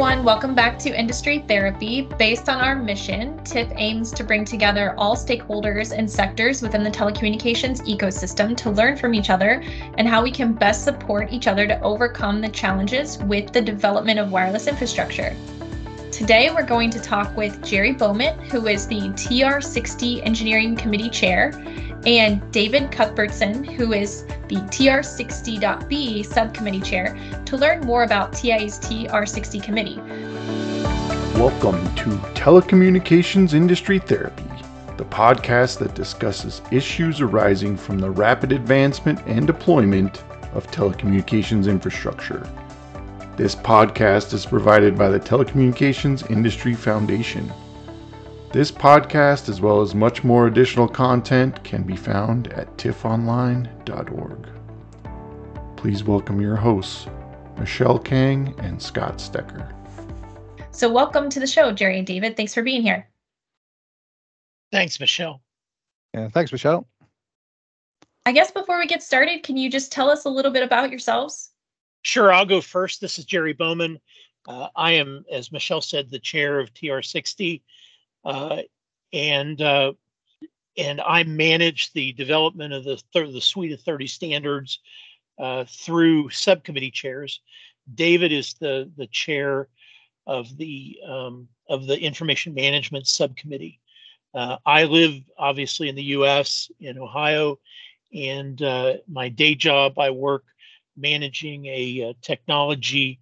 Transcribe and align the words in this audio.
everyone. 0.00 0.24
Welcome 0.24 0.54
back 0.54 0.78
to 0.78 0.98
Industry 0.98 1.44
Therapy. 1.46 2.08
Based 2.18 2.48
on 2.48 2.56
our 2.56 2.74
mission, 2.74 3.38
TIF 3.40 3.70
aims 3.76 4.10
to 4.12 4.24
bring 4.24 4.46
together 4.46 4.94
all 4.96 5.14
stakeholders 5.14 5.92
and 5.94 6.10
sectors 6.10 6.62
within 6.62 6.82
the 6.82 6.90
telecommunications 6.90 7.82
ecosystem 7.82 8.56
to 8.56 8.70
learn 8.70 8.96
from 8.96 9.12
each 9.12 9.28
other 9.28 9.62
and 9.98 10.08
how 10.08 10.22
we 10.22 10.30
can 10.30 10.54
best 10.54 10.84
support 10.84 11.30
each 11.30 11.46
other 11.46 11.66
to 11.66 11.78
overcome 11.82 12.40
the 12.40 12.48
challenges 12.48 13.18
with 13.24 13.52
the 13.52 13.60
development 13.60 14.18
of 14.18 14.32
wireless 14.32 14.68
infrastructure. 14.68 15.36
Today, 16.10 16.50
we're 16.50 16.62
going 16.62 16.88
to 16.88 16.98
talk 16.98 17.36
with 17.36 17.62
Jerry 17.62 17.92
Bowman, 17.92 18.38
who 18.44 18.68
is 18.68 18.86
the 18.86 19.00
TR60 19.00 20.24
Engineering 20.24 20.76
Committee 20.76 21.10
Chair, 21.10 21.52
and 22.06 22.50
David 22.50 22.90
Cuthbertson, 22.90 23.62
who 23.62 23.92
is 23.92 24.24
the 24.48 24.56
TR60.B 24.56 26.22
Subcommittee 26.22 26.80
Chair, 26.80 27.16
to 27.44 27.56
learn 27.56 27.80
more 27.80 28.04
about 28.04 28.32
TIA's 28.32 28.78
TR60 28.78 29.62
Committee. 29.62 30.00
Welcome 31.38 31.82
to 31.96 32.10
Telecommunications 32.34 33.52
Industry 33.52 33.98
Therapy, 33.98 34.44
the 34.96 35.04
podcast 35.04 35.78
that 35.78 35.94
discusses 35.94 36.62
issues 36.70 37.20
arising 37.20 37.76
from 37.76 37.98
the 37.98 38.10
rapid 38.10 38.52
advancement 38.52 39.20
and 39.26 39.46
deployment 39.46 40.24
of 40.54 40.66
telecommunications 40.70 41.68
infrastructure. 41.68 42.48
This 43.36 43.54
podcast 43.54 44.32
is 44.32 44.46
provided 44.46 44.96
by 44.96 45.08
the 45.10 45.20
Telecommunications 45.20 46.30
Industry 46.30 46.74
Foundation. 46.74 47.50
This 48.52 48.72
podcast, 48.72 49.48
as 49.48 49.60
well 49.60 49.80
as 49.80 49.94
much 49.94 50.24
more 50.24 50.48
additional 50.48 50.88
content, 50.88 51.62
can 51.62 51.84
be 51.84 51.94
found 51.94 52.52
at 52.52 52.76
tifonline.org. 52.76 54.48
Please 55.76 56.02
welcome 56.02 56.40
your 56.40 56.56
hosts, 56.56 57.06
Michelle 57.60 58.00
Kang 58.00 58.52
and 58.58 58.82
Scott 58.82 59.18
Stecker. 59.18 59.72
So, 60.72 60.90
welcome 60.90 61.30
to 61.30 61.38
the 61.38 61.46
show, 61.46 61.70
Jerry 61.70 61.98
and 61.98 62.06
David. 62.06 62.36
Thanks 62.36 62.52
for 62.52 62.64
being 62.64 62.82
here. 62.82 63.08
Thanks, 64.72 64.98
Michelle. 64.98 65.40
Yeah, 66.12 66.28
thanks, 66.30 66.50
Michelle. 66.50 66.88
I 68.26 68.32
guess 68.32 68.50
before 68.50 68.80
we 68.80 68.88
get 68.88 69.04
started, 69.04 69.44
can 69.44 69.56
you 69.56 69.70
just 69.70 69.92
tell 69.92 70.10
us 70.10 70.24
a 70.24 70.28
little 70.28 70.50
bit 70.50 70.64
about 70.64 70.90
yourselves? 70.90 71.50
Sure, 72.02 72.32
I'll 72.32 72.46
go 72.46 72.60
first. 72.60 73.00
This 73.00 73.16
is 73.16 73.24
Jerry 73.26 73.52
Bowman. 73.52 74.00
Uh, 74.48 74.66
I 74.74 74.90
am, 74.92 75.24
as 75.30 75.52
Michelle 75.52 75.80
said, 75.82 76.10
the 76.10 76.18
chair 76.18 76.58
of 76.58 76.74
TR60, 76.74 77.60
uh, 77.60 77.62
and 78.24 79.60
uh, 79.60 79.92
and 80.76 81.00
I 81.00 81.24
manage 81.24 81.92
the 81.92 82.12
development 82.12 82.72
of 82.72 82.84
the 82.84 83.00
thir- 83.12 83.30
the 83.30 83.40
suite 83.40 83.72
of 83.72 83.80
30 83.80 84.06
standards 84.06 84.80
uh, 85.38 85.64
through 85.68 86.30
subcommittee 86.30 86.90
chairs. 86.90 87.40
David 87.94 88.32
is 88.32 88.54
the 88.54 88.90
the 88.96 89.06
chair 89.08 89.68
of 90.26 90.56
the 90.56 90.98
um, 91.06 91.48
of 91.68 91.86
the 91.86 91.98
information 91.98 92.54
management 92.54 93.06
subcommittee. 93.06 93.80
Uh, 94.34 94.58
I 94.64 94.84
live 94.84 95.14
obviously 95.38 95.88
in 95.88 95.96
the 95.96 96.04
U.S. 96.04 96.70
in 96.78 96.98
Ohio, 96.98 97.58
and 98.14 98.60
uh, 98.62 98.94
my 99.08 99.28
day 99.28 99.54
job 99.54 99.98
I 99.98 100.10
work 100.10 100.44
managing 100.96 101.66
a, 101.66 102.10
uh, 102.10 102.12
technology 102.22 103.18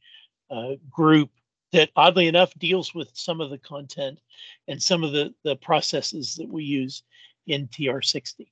uh, 0.51 0.73
group 0.91 1.31
that 1.73 1.91
oddly 1.97 2.27
enough 2.27 2.55
deals 2.59 2.95
with 2.95 3.11
some 3.15 3.41
of 3.41 3.51
the 3.51 3.59
content 3.59 4.21
and 4.67 4.83
some 4.83 5.05
of 5.05 5.13
the, 5.13 5.35
the 5.45 5.57
processes 5.57 6.37
that 6.37 6.49
we 6.49 6.65
use 6.65 7.03
in 7.47 7.69
TR60. 7.69 8.47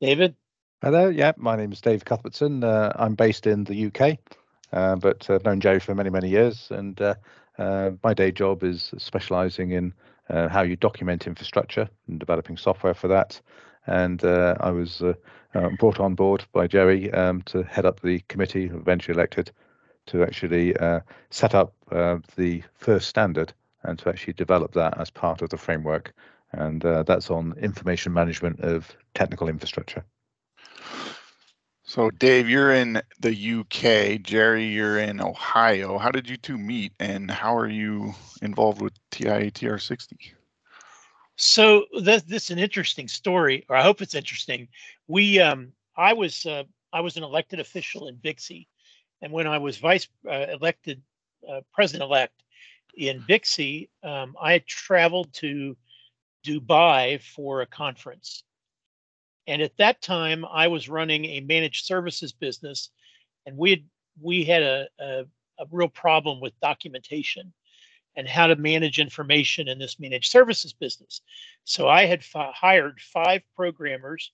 David? 0.00 0.34
Hello, 0.82 1.08
yeah, 1.08 1.32
my 1.36 1.56
name 1.56 1.72
is 1.72 1.80
Dave 1.80 2.04
Cuthbertson. 2.04 2.62
Uh, 2.62 2.92
I'm 2.96 3.14
based 3.14 3.46
in 3.46 3.64
the 3.64 3.86
UK, 3.86 4.18
uh, 4.72 4.96
but 4.96 5.28
I've 5.30 5.44
known 5.44 5.60
Jerry 5.60 5.80
for 5.80 5.94
many, 5.94 6.10
many 6.10 6.28
years. 6.28 6.68
And 6.70 7.00
uh, 7.00 7.14
uh 7.58 7.92
my 8.04 8.12
day 8.12 8.30
job 8.30 8.62
is 8.62 8.92
specializing 8.98 9.70
in 9.70 9.94
how 10.28 10.62
you 10.62 10.76
document 10.76 11.26
infrastructure 11.26 11.88
and 12.08 12.18
developing 12.18 12.56
software 12.56 12.94
for 12.94 13.08
that. 13.08 13.40
And 13.86 14.22
I 14.24 14.70
was 14.70 15.02
uh, 15.56 15.70
brought 15.78 16.00
on 16.00 16.14
board 16.14 16.44
by 16.52 16.66
Jerry 16.66 17.10
um, 17.12 17.40
to 17.42 17.62
head 17.62 17.86
up 17.86 18.00
the 18.00 18.18
committee, 18.28 18.66
eventually 18.66 19.14
elected, 19.14 19.50
to 20.06 20.22
actually 20.22 20.76
uh, 20.76 21.00
set 21.30 21.54
up 21.54 21.72
uh, 21.90 22.18
the 22.36 22.62
first 22.74 23.08
standard 23.08 23.52
and 23.82 23.98
to 24.00 24.08
actually 24.08 24.32
develop 24.32 24.72
that 24.72 24.98
as 24.98 25.10
part 25.10 25.42
of 25.42 25.50
the 25.50 25.56
framework. 25.56 26.12
And 26.52 26.84
uh, 26.84 27.02
that's 27.02 27.30
on 27.30 27.54
information 27.60 28.12
management 28.12 28.60
of 28.60 28.94
technical 29.14 29.48
infrastructure. 29.48 30.04
So, 31.88 32.10
Dave, 32.10 32.48
you're 32.48 32.72
in 32.72 33.00
the 33.20 33.60
UK. 33.60 34.20
Jerry, 34.20 34.64
you're 34.64 34.98
in 34.98 35.20
Ohio. 35.20 35.98
How 35.98 36.10
did 36.10 36.28
you 36.28 36.36
two 36.36 36.58
meet, 36.58 36.92
and 36.98 37.30
how 37.30 37.56
are 37.56 37.68
you 37.68 38.12
involved 38.42 38.80
with 38.82 38.92
TIA 39.12 39.52
TR60? 39.52 40.32
So 41.36 41.84
this, 42.00 42.22
this 42.22 42.44
is 42.44 42.50
an 42.50 42.58
interesting 42.58 43.06
story, 43.06 43.64
or 43.68 43.76
I 43.76 43.82
hope 43.82 44.02
it's 44.02 44.16
interesting. 44.16 44.66
We, 45.06 45.38
um, 45.38 45.72
I 45.96 46.12
was, 46.12 46.44
uh, 46.44 46.64
I 46.92 47.02
was 47.02 47.16
an 47.16 47.22
elected 47.22 47.60
official 47.60 48.08
in 48.08 48.16
BICSI, 48.16 48.66
and 49.22 49.32
when 49.32 49.46
I 49.46 49.58
was 49.58 49.76
vice 49.76 50.08
uh, 50.28 50.46
elected 50.50 51.02
uh, 51.48 51.60
president-elect 51.72 52.32
in 52.96 53.22
BICSI, 53.28 53.88
um, 54.02 54.34
I 54.40 54.58
traveled 54.66 55.32
to 55.34 55.76
Dubai 56.44 57.20
for 57.20 57.60
a 57.60 57.66
conference, 57.66 58.42
and 59.46 59.60
at 59.62 59.76
that 59.76 60.00
time 60.02 60.44
I 60.44 60.68
was 60.68 60.88
running 60.88 61.24
a 61.24 61.40
managed 61.40 61.84
services 61.84 62.32
business, 62.32 62.90
and 63.44 63.56
we 63.56 63.70
had 63.70 63.84
we 64.20 64.44
had 64.44 64.62
a, 64.62 64.88
a, 64.98 65.24
a 65.58 65.66
real 65.70 65.88
problem 65.88 66.40
with 66.40 66.58
documentation 66.60 67.52
and 68.16 68.26
how 68.26 68.46
to 68.46 68.56
manage 68.56 68.98
information 68.98 69.68
in 69.68 69.78
this 69.78 70.00
managed 70.00 70.30
services 70.30 70.72
business. 70.72 71.20
So 71.64 71.86
I 71.86 72.06
had 72.06 72.24
hired 72.32 72.98
five 73.00 73.42
programmers, 73.54 74.32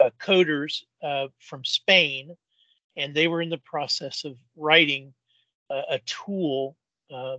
uh, 0.00 0.10
coders 0.20 0.82
uh, 1.02 1.28
from 1.38 1.64
Spain, 1.64 2.36
and 2.96 3.14
they 3.14 3.28
were 3.28 3.40
in 3.40 3.50
the 3.50 3.58
process 3.58 4.24
of 4.24 4.36
writing 4.56 5.14
a, 5.70 5.94
a 5.94 5.98
tool, 6.00 6.76
um, 7.12 7.38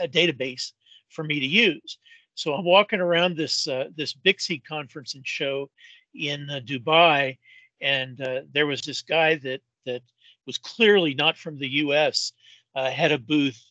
a 0.00 0.08
database 0.08 0.72
for 1.08 1.24
me 1.24 1.40
to 1.40 1.46
use. 1.46 1.98
So 2.34 2.54
I'm 2.54 2.64
walking 2.64 3.00
around 3.00 3.36
this 3.36 3.68
uh, 3.68 3.88
this 3.94 4.14
BICSI 4.14 4.64
conference 4.64 5.14
and 5.14 5.26
show 5.26 5.70
in 6.14 6.48
uh, 6.50 6.60
Dubai, 6.64 7.38
and 7.80 8.20
uh, 8.20 8.40
there 8.52 8.66
was 8.66 8.80
this 8.80 9.02
guy 9.02 9.36
that 9.36 9.60
that 9.84 10.02
was 10.46 10.58
clearly 10.58 11.14
not 11.14 11.36
from 11.36 11.58
the 11.58 11.68
U.S. 11.68 12.32
Uh, 12.74 12.90
had 12.90 13.12
a 13.12 13.18
booth 13.18 13.62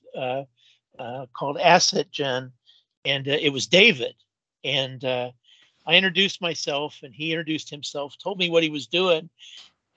uh, 1.02 1.26
called 1.34 1.58
AssetGen, 1.58 2.52
and 3.06 3.28
uh, 3.28 3.38
it 3.40 3.50
was 3.50 3.68
David. 3.68 4.14
And 4.64 5.04
uh, 5.04 5.32
I 5.86 5.96
introduced 5.96 6.42
myself, 6.42 7.00
and 7.04 7.14
he 7.14 7.32
introduced 7.32 7.70
himself, 7.70 8.16
told 8.22 8.38
me 8.38 8.50
what 8.50 8.64
he 8.64 8.70
was 8.70 8.88
doing, 8.88 9.30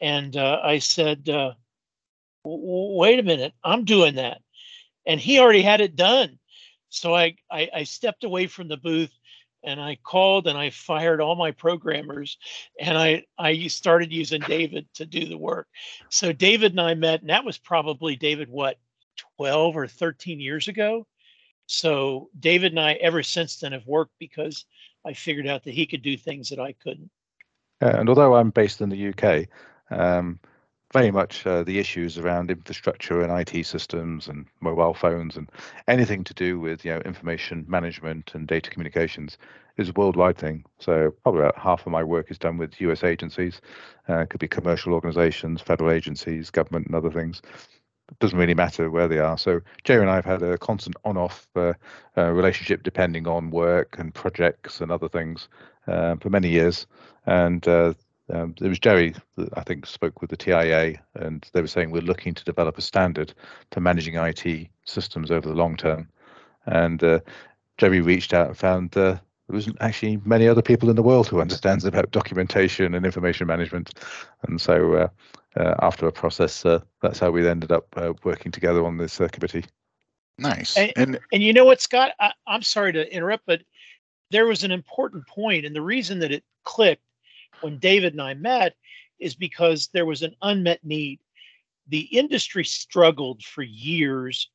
and 0.01 0.37
uh, 0.37 0.61
I 0.63 0.79
said, 0.79 1.29
uh, 1.29 1.53
"Wait 2.45 3.19
a 3.19 3.23
minute, 3.23 3.53
I'm 3.63 3.85
doing 3.85 4.17
that," 4.17 4.41
and 5.07 5.21
he 5.21 5.39
already 5.39 5.63
had 5.63 5.81
it 5.81 5.97
done. 5.97 6.39
So 6.89 7.15
I, 7.15 7.37
I, 7.51 7.69
I 7.75 7.83
stepped 7.85 8.23
away 8.23 8.47
from 8.47 8.69
the 8.69 8.77
booth 8.77 9.11
and 9.65 9.81
I 9.81 9.97
called 9.97 10.47
and 10.47 10.57
I 10.57 10.71
fired 10.71 11.21
all 11.21 11.35
my 11.35 11.51
programmers 11.51 12.39
and 12.79 12.97
I 12.97 13.25
I 13.37 13.67
started 13.67 14.13
using 14.13 14.41
David 14.43 14.87
to 14.95 15.07
do 15.07 15.27
the 15.27 15.39
work. 15.39 15.67
So 16.11 16.33
David 16.33 16.73
and 16.73 16.81
I 16.81 16.95
met 16.95 17.23
and 17.23 17.31
that 17.31 17.45
was 17.45 17.59
probably 17.59 18.15
David 18.15 18.49
what 18.49 18.79
12 19.37 19.77
or 19.77 19.89
13 19.89 20.39
years 20.39 20.69
ago. 20.69 21.07
So 21.67 22.29
David 22.39 22.73
and 22.73 22.81
I, 22.81 22.93
ever 22.95 23.23
since 23.23 23.59
then, 23.59 23.73
have 23.73 23.87
worked 23.87 24.15
because 24.19 24.67
I 25.05 25.15
figured 25.15 25.47
out 25.47 25.65
that 25.65 25.75
he 25.75 25.87
could 25.87 26.03
do 26.03 26.17
things 26.17 26.51
that 26.51 26.61
I 26.61 26.75
couldn't. 26.75 27.11
Uh, 27.83 27.97
and 27.99 28.09
although 28.09 28.35
I'm 28.35 28.51
based 28.51 28.81
in 28.81 28.89
the 28.89 29.09
UK, 29.09 29.49
um, 29.91 30.39
very 30.93 31.11
much 31.11 31.47
uh, 31.47 31.65
the 31.65 31.79
issues 31.79 32.19
around 32.19 32.51
infrastructure 32.51 33.21
and 33.21 33.33
IT 33.33 33.65
systems 33.67 34.29
and 34.29 34.47
mobile 34.61 34.95
phones 34.95 35.37
and 35.37 35.51
anything 35.89 36.23
to 36.25 36.35
do 36.35 36.61
with 36.61 36.85
you 36.85 36.93
know 36.93 37.01
information 37.01 37.65
management 37.69 38.33
and 38.35 38.47
data 38.47 38.71
communications 38.71 39.39
is 39.77 39.89
a 39.89 39.93
worldwide 39.93 40.39
thing. 40.39 40.65
So 40.79 41.13
probably 41.23 41.41
about 41.41 41.59
half 41.59 41.85
of 41.85 41.93
my 41.93 42.05
work 42.05 42.31
is 42.31 42.39
done 42.39 42.59
with 42.59 42.81
US 42.81 43.03
agencies. 43.03 43.61
Uh, 44.09 44.19
it 44.21 44.31
could 44.31 44.41
be 44.41 44.49
commercial 44.49 44.95
organizations, 44.95 45.61
federal 45.61 45.91
agencies, 45.91 46.51
government, 46.51 46.87
and 46.87 46.95
other 46.95 47.11
things 47.11 47.43
it 48.11 48.19
doesn't 48.19 48.39
really 48.39 48.55
matter 48.55 48.91
where 48.91 49.09
they 49.09 49.19
are. 49.19 49.39
So 49.39 49.61
Jerry 49.83 50.03
and 50.03 50.11
I 50.11 50.17
have 50.17 50.25
had 50.25 50.43
a 50.43 50.59
constant 50.59 50.97
on-off 51.05 51.49
uh, 51.57 51.73
uh, 52.17 52.31
relationship, 52.31 52.83
depending 52.83 53.27
on 53.27 53.51
work 53.51 53.97
and 53.99 54.15
projects 54.15 54.81
and 54.81 54.93
other 54.93 55.09
things, 55.09 55.49
uh, 55.87 56.17
for 56.17 56.31
many 56.31 56.49
years. 56.49 56.87
And 57.27 57.67
uh, 57.67 57.95
um, 58.33 58.55
it 58.61 58.69
was 58.69 58.79
Jerry 58.79 59.15
that 59.37 59.49
I 59.57 59.63
think 59.63 59.87
spoke 59.87 60.21
with 60.21 60.31
the 60.31 60.37
TIA, 60.37 61.01
and 61.15 61.47
they 61.53 61.61
were 61.61 61.67
saying 61.67 61.91
we're 61.91 62.01
looking 62.01 62.35
to 62.35 62.45
develop 62.45 62.79
a 62.79 62.83
standard 62.83 63.35
for 63.71 63.81
managing 63.81 64.15
IT 64.15 64.69
systems 64.85 65.31
over 65.31 65.49
the 65.49 65.55
long 65.55 65.77
term. 65.77 66.09
And 66.67 67.03
uh, 67.05 67.21
Jerry 67.77 68.01
reached 68.01 68.33
out 68.33 68.49
and 68.49 68.57
found 68.57 68.97
uh, 68.97 69.19
there 69.49 69.55
wasn't 69.55 69.77
actually 69.81 70.19
many 70.25 70.49
other 70.49 70.63
people 70.63 70.89
in 70.89 70.97
the 70.97 71.03
world 71.03 71.29
who 71.29 71.41
understands 71.41 71.85
about 71.85 72.11
documentation 72.13 72.95
and 72.95 73.05
information 73.05 73.47
management. 73.47 73.93
And 74.49 74.59
so 74.59 74.95
uh, 74.95 75.09
uh, 75.61 75.75
after 75.83 76.07
a 76.07 76.13
process, 76.13 76.65
uh, 76.65 76.81
that's 77.03 77.19
how 77.19 77.31
we 77.31 77.47
ended 77.47 77.73
up 77.73 77.87
uh, 77.97 78.15
working 78.23 78.53
together 78.53 78.85
on 78.87 78.97
this 78.97 79.21
uh, 79.21 79.29
committee. 79.29 79.65
Nice. 80.39 80.77
And, 80.77 80.93
and, 80.97 81.21
and 81.33 81.43
you 81.43 81.53
know 81.53 81.67
what, 81.67 81.81
Scott? 81.83 82.13
I, 82.19 82.33
I'm 82.47 82.63
sorry 82.63 82.93
to 82.95 83.15
interrupt, 83.15 83.45
but 83.47 83.63
there 84.31 84.47
was 84.47 84.65
an 84.65 84.73
important 84.73 85.27
point, 85.27 85.67
and 85.67 85.77
the 85.77 85.83
reason 85.83 86.21
that 86.21 86.33
it 86.33 86.43
clicked 86.65 87.03
when 87.65 87.79
David 87.79 88.13
and 88.13 88.21
I 88.21 88.35
met 88.35 88.77
is 89.19 89.35
because 89.35 89.89
there 89.89 90.05
was 90.05 90.21
an 90.21 90.37
unmet 90.43 90.85
need. 90.85 91.19
The 91.89 92.01
industry 92.01 92.63
struggled 92.63 93.43
for 93.43 93.63
years 93.63 94.51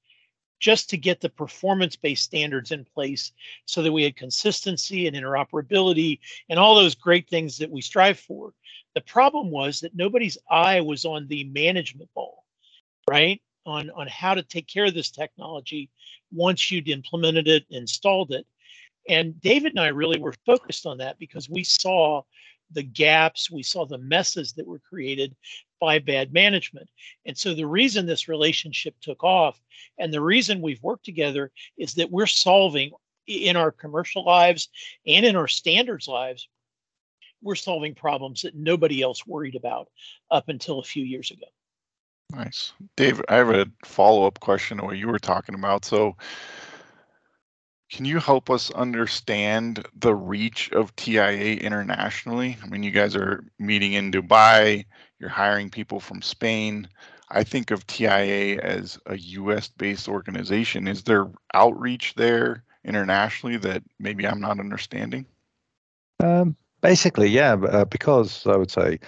just 0.59 0.91
to 0.91 0.97
get 0.97 1.19
the 1.19 1.29
performance 1.29 1.95
based 1.95 2.23
standards 2.23 2.71
in 2.71 2.85
place 2.85 3.31
so 3.65 3.81
that 3.81 3.91
we 3.91 4.03
had 4.03 4.15
consistency 4.15 5.07
and 5.07 5.15
interoperability 5.15 6.19
and 6.49 6.59
all 6.59 6.75
those 6.75 6.93
great 6.93 7.27
things 7.27 7.57
that 7.57 7.71
we 7.71 7.81
strive 7.81 8.19
for. 8.19 8.53
The 8.93 9.01
problem 9.01 9.49
was 9.49 9.79
that 9.79 9.95
nobody's 9.95 10.37
eye 10.51 10.81
was 10.81 11.03
on 11.03 11.27
the 11.27 11.45
management 11.45 12.13
ball, 12.13 12.45
right? 13.09 13.41
On, 13.65 13.89
on 13.89 14.07
how 14.07 14.35
to 14.35 14.43
take 14.43 14.67
care 14.67 14.85
of 14.85 14.93
this 14.93 15.09
technology 15.09 15.89
once 16.31 16.69
you'd 16.69 16.89
implemented 16.89 17.47
it, 17.47 17.65
installed 17.71 18.31
it. 18.33 18.45
And 19.07 19.41
David 19.41 19.71
and 19.71 19.79
I 19.79 19.87
really 19.87 20.19
were 20.19 20.35
focused 20.45 20.85
on 20.85 20.99
that 20.99 21.17
because 21.17 21.49
we 21.49 21.63
saw 21.63 22.21
the 22.71 22.83
gaps, 22.83 23.49
we 23.49 23.63
saw 23.63 23.85
the 23.85 23.97
messes 23.97 24.53
that 24.53 24.67
were 24.67 24.79
created 24.79 25.35
by 25.79 25.99
bad 25.99 26.33
management. 26.33 26.89
And 27.25 27.37
so 27.37 27.53
the 27.53 27.65
reason 27.65 28.05
this 28.05 28.27
relationship 28.27 28.95
took 29.01 29.23
off 29.23 29.59
and 29.97 30.13
the 30.13 30.21
reason 30.21 30.61
we've 30.61 30.83
worked 30.83 31.05
together 31.05 31.51
is 31.77 31.95
that 31.95 32.11
we're 32.11 32.27
solving 32.27 32.91
in 33.27 33.55
our 33.55 33.71
commercial 33.71 34.25
lives 34.25 34.69
and 35.05 35.25
in 35.25 35.35
our 35.35 35.47
standards 35.47 36.07
lives, 36.07 36.47
we're 37.41 37.55
solving 37.55 37.95
problems 37.95 38.41
that 38.41 38.55
nobody 38.55 39.01
else 39.01 39.25
worried 39.25 39.55
about 39.55 39.87
up 40.29 40.49
until 40.49 40.79
a 40.79 40.83
few 40.83 41.03
years 41.03 41.31
ago. 41.31 41.45
Nice. 42.31 42.73
Dave, 42.95 43.21
I 43.29 43.35
have 43.35 43.49
a 43.49 43.65
follow 43.85 44.25
up 44.27 44.39
question 44.39 44.79
on 44.79 44.85
what 44.85 44.97
you 44.97 45.07
were 45.07 45.19
talking 45.19 45.55
about. 45.55 45.85
So, 45.85 46.15
can 47.89 48.05
you 48.05 48.19
help 48.19 48.49
us 48.49 48.69
understand 48.71 49.85
the 49.95 50.13
reach 50.13 50.71
of 50.71 50.95
TIA 50.95 51.55
internationally? 51.55 52.57
I 52.63 52.67
mean, 52.67 52.83
you 52.83 52.91
guys 52.91 53.15
are 53.15 53.43
meeting 53.57 53.93
in 53.93 54.11
Dubai, 54.11 54.85
you're 55.19 55.29
hiring 55.29 55.69
people 55.69 55.99
from 55.99 56.21
Spain. 56.21 56.87
I 57.29 57.43
think 57.43 57.71
of 57.71 57.85
TIA 57.87 58.59
as 58.61 58.99
a 59.07 59.17
US 59.17 59.69
based 59.69 60.07
organization. 60.07 60.87
Is 60.87 61.03
there 61.03 61.27
outreach 61.53 62.13
there 62.15 62.63
internationally 62.85 63.57
that 63.57 63.83
maybe 63.99 64.27
I'm 64.27 64.41
not 64.41 64.59
understanding? 64.59 65.25
Um, 66.19 66.55
basically, 66.81 67.27
yeah, 67.27 67.53
uh, 67.53 67.85
because 67.85 68.45
I 68.45 68.55
would 68.55 68.71
say, 68.71 68.99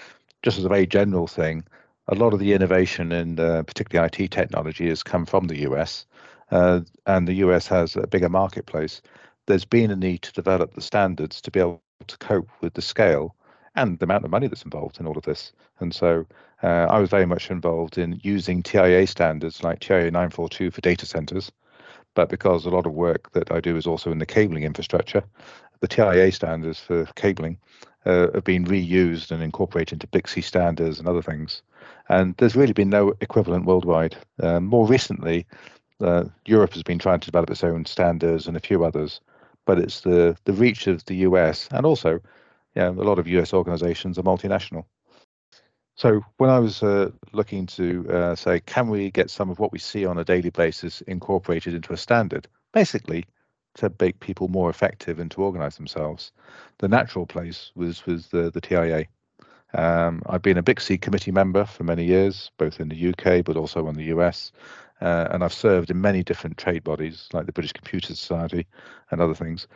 just 0.44 0.58
as 0.58 0.66
a 0.66 0.70
very 0.70 0.88
general 0.88 1.28
thing, 1.28 1.64
a 2.08 2.16
lot 2.16 2.34
of 2.34 2.40
the 2.40 2.54
innovation 2.54 3.12
in 3.12 3.40
uh, 3.40 3.62
particularly 3.64 4.10
IT 4.12 4.32
technology 4.32 4.90
has 4.90 5.04
come 5.04 5.26
from 5.26 5.48
the 5.48 5.60
US 5.70 6.06
uh, 6.52 6.82
and 7.06 7.28
the 7.28 7.36
US 7.36 7.68
has 7.68 7.96
a 7.96 8.08
bigger 8.08 8.30
marketplace, 8.30 9.02
there's 9.48 9.66
been 9.66 9.92
a 9.92 9.96
need 9.96 10.22
to 10.24 10.34
develop 10.34 10.74
the 10.74 10.82
standards 10.82 11.42
to 11.42 11.52
be 11.52 11.60
able 11.60 11.82
to 12.08 12.18
cope 12.18 12.50
with 12.62 12.74
the 12.74 12.82
scale 12.82 13.36
and 13.76 14.00
the 14.00 14.06
amount 14.06 14.26
of 14.26 14.32
money 14.32 14.48
that's 14.48 14.64
involved 14.64 15.00
in 15.00 15.08
all 15.08 15.18
of 15.18 15.24
this. 15.24 15.54
And 15.80 15.94
so 15.96 16.26
uh, 16.62 16.88
I 16.90 17.00
was 17.00 17.10
very 17.10 17.26
much 17.26 17.50
involved 17.50 17.98
in 17.98 18.20
using 18.24 18.62
TIA 18.62 19.08
standards 19.08 19.64
like 19.64 19.80
TIA 19.80 20.12
942 20.12 20.72
for 20.72 20.82
data 20.82 21.06
centers. 21.06 21.52
But 22.14 22.30
because 22.30 22.66
a 22.66 22.70
lot 22.70 22.86
of 22.86 22.94
work 22.94 23.32
that 23.32 23.52
I 23.52 23.62
do 23.62 23.78
is 23.78 23.88
also 23.88 24.12
in 24.12 24.20
the 24.20 24.26
cabling 24.26 24.64
infrastructure, 24.64 25.24
the 25.80 25.88
TIA 25.88 26.32
standards 26.32 26.80
for 26.80 27.06
cabling 27.16 27.58
uh, 28.06 28.28
have 28.34 28.44
been 28.44 28.66
reused 28.66 29.32
and 29.32 29.42
incorporated 29.42 29.94
into 30.04 30.08
BICSI 30.08 30.44
standards 30.44 31.00
and 31.00 31.08
other 31.08 31.22
things. 31.22 31.62
And 32.10 32.36
there's 32.38 32.56
really 32.56 32.74
been 32.74 32.90
no 32.90 33.14
equivalent 33.22 33.66
worldwide. 33.66 34.18
Uh, 34.42 34.60
more 34.60 34.86
recently, 34.88 35.46
uh, 36.02 36.26
Europe 36.46 36.74
has 36.74 36.84
been 36.84 37.00
trying 37.00 37.20
to 37.20 37.26
develop 37.26 37.50
its 37.50 37.64
own 37.64 37.86
standards 37.86 38.48
and 38.48 38.58
a 38.58 38.60
few 38.60 38.84
others, 38.84 39.22
but 39.66 39.80
it's 39.80 40.02
the 40.02 40.38
the 40.46 40.54
reach 40.54 40.88
of 40.88 41.06
the 41.06 41.16
US 41.28 41.68
and 41.72 41.86
also, 41.86 42.20
yeah, 42.76 42.90
a 42.90 42.92
lot 42.92 43.20
of 43.20 43.28
US 43.28 43.54
organizations 43.54 44.18
are 44.18 44.24
multinational. 44.24 44.86
So 45.96 46.22
when 46.38 46.50
I 46.50 46.60
was 46.60 46.82
uh, 46.82 47.12
looking 47.32 47.68
to 47.68 48.08
uh, 48.10 48.36
say, 48.36 48.60
can 48.62 48.90
we 48.90 49.12
get 49.12 49.30
some 49.30 49.50
of 49.50 49.60
what 49.60 49.72
we 49.72 49.80
see 49.80 50.06
on 50.06 50.18
a 50.18 50.24
daily 50.24 50.50
basis 50.50 51.02
incorporated 51.02 51.74
into 51.74 51.94
a 51.94 51.98
standard, 51.98 52.48
basically 52.72 53.26
to 53.76 53.92
make 54.00 54.20
people 54.20 54.48
more 54.48 54.70
effective 54.70 55.20
and 55.20 55.30
to 55.32 55.44
organize 55.44 55.76
themselves, 55.76 56.32
the 56.80 56.88
natural 56.88 57.26
place 57.26 57.72
was 57.76 58.06
was 58.06 58.28
the 58.28 58.50
the 58.52 58.62
TIA. 58.62 59.06
Um, 59.74 60.22
I've 60.26 60.42
been 60.42 60.58
a 60.58 60.64
BICSI 60.64 61.00
committee 61.00 61.32
member 61.32 61.64
for 61.64 61.84
many 61.84 62.04
years, 62.04 62.52
both 62.58 62.80
in 62.80 62.90
the 62.90 63.10
UK 63.10 63.46
but 63.46 63.56
also 63.56 63.88
in 63.88 63.96
the 63.96 64.06
US, 64.16 64.52
uh, 65.02 65.28
and 65.32 65.44
I've 65.44 65.54
served 65.54 65.90
in 65.90 66.00
many 66.00 66.24
different 66.24 66.58
trade 66.58 66.84
bodies 66.84 67.28
like 67.34 67.46
the 67.46 67.52
British 67.52 67.74
Computer 67.74 68.08
Society 68.08 68.68
and 69.10 69.20
other 69.20 69.34
things. 69.34 69.68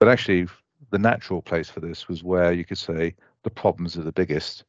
But 0.00 0.08
actually, 0.08 0.48
the 0.90 0.98
natural 0.98 1.42
place 1.42 1.68
for 1.68 1.80
this 1.80 2.08
was 2.08 2.24
where 2.24 2.52
you 2.52 2.64
could 2.64 2.78
say 2.78 3.14
the 3.44 3.50
problems 3.50 3.98
are 3.98 4.02
the 4.02 4.12
biggest, 4.12 4.64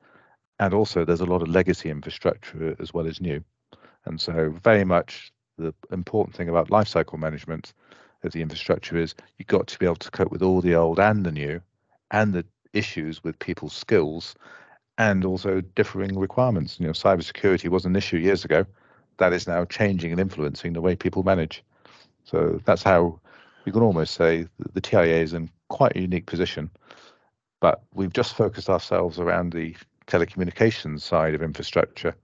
and 0.60 0.74
also 0.74 1.06
there's 1.06 1.22
a 1.22 1.26
lot 1.26 1.42
of 1.42 1.48
legacy 1.48 1.90
infrastructure 1.90 2.76
as 2.80 2.94
well 2.94 3.08
as 3.08 3.22
new. 3.22 3.44
And 4.06 4.20
so, 4.20 4.54
very 4.64 4.84
much 4.84 5.32
the 5.58 5.74
important 5.92 6.36
thing 6.36 6.50
about 6.50 6.70
lifecycle 6.70 7.20
management 7.20 7.74
of 8.24 8.34
the 8.34 8.42
infrastructure 8.42 8.98
is 8.98 9.16
you've 9.38 9.48
got 9.48 9.68
to 9.68 9.80
be 9.80 9.86
able 9.86 9.96
to 9.96 10.12
cope 10.12 10.32
with 10.32 10.42
all 10.42 10.62
the 10.62 10.76
old 10.76 11.00
and 11.00 11.26
the 11.26 11.32
new, 11.32 11.62
and 12.12 12.34
the 12.34 12.46
issues 12.74 13.24
with 13.24 13.40
people's 13.40 13.74
skills, 13.74 14.36
and 14.98 15.24
also 15.24 15.62
differing 15.62 16.20
requirements. 16.20 16.80
You 16.80 16.88
know, 16.88 16.94
cybersecurity 16.94 17.70
was 17.70 17.86
an 17.86 17.96
issue 17.96 18.18
years 18.18 18.44
ago 18.44 18.66
that 19.20 19.34
is 19.34 19.48
now 19.48 19.66
changing 19.66 20.12
and 20.12 20.20
influencing 20.20 20.74
the 20.74 20.82
way 20.82 20.96
people 20.96 21.24
manage. 21.24 21.64
So 22.24 22.60
that's 22.66 22.84
how 22.84 23.20
we 23.66 23.72
can 23.72 23.82
almost 23.82 24.16
say 24.16 24.48
the 24.74 24.82
TIA 24.82 25.22
is 25.22 25.34
in 25.34 25.50
quite 25.68 25.96
a 25.96 26.02
unique 26.02 26.26
position. 26.26 26.70
But 27.60 27.82
we've 27.94 28.14
just 28.14 28.36
focused 28.36 28.70
ourselves 28.70 29.20
around 29.20 29.54
the 29.54 29.76
telecommunications 30.08 31.02
side 31.02 31.36
of 31.36 31.42
infrastructure. 31.42 32.16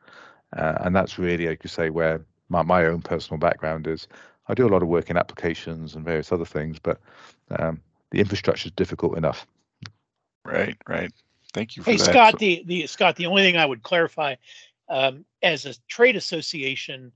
Uh, 0.56 0.76
and 0.82 0.96
that's 0.96 1.20
really, 1.20 1.48
like 1.48 1.64
you 1.64 1.70
say, 1.70 1.90
where 1.90 2.26
my, 2.50 2.62
my 2.62 2.86
own 2.86 3.02
personal 3.02 3.40
background 3.40 3.88
is. 3.88 4.08
I 4.48 4.54
do 4.54 4.68
a 4.68 4.70
lot 4.70 4.84
of 4.84 4.88
work 4.88 5.10
in 5.10 5.18
applications 5.18 5.96
and 5.96 6.06
various 6.06 6.32
other 6.32 6.46
things, 6.46 6.78
but 6.80 7.00
um, 7.58 7.82
the 8.12 8.20
infrastructure 8.20 8.68
is 8.68 8.72
difficult 8.74 9.18
enough. 9.18 9.48
Right, 10.46 10.78
right. 10.88 11.12
Thank 11.54 11.76
you 11.76 11.84
for 11.84 11.90
hey, 11.90 11.98
that. 11.98 12.06
Scott, 12.06 12.32
So- 12.34 12.38
the, 12.38 12.64
the 12.66 12.88
Scott, 12.88 13.16
the 13.16 13.26
only 13.26 13.42
thing 13.42 13.58
I 13.58 13.66
would 13.66 13.82
clarify 13.82 14.36
um, 14.90 15.26
as 15.42 15.66
a 15.66 15.76
trade 15.88 16.16
association, 16.16 17.12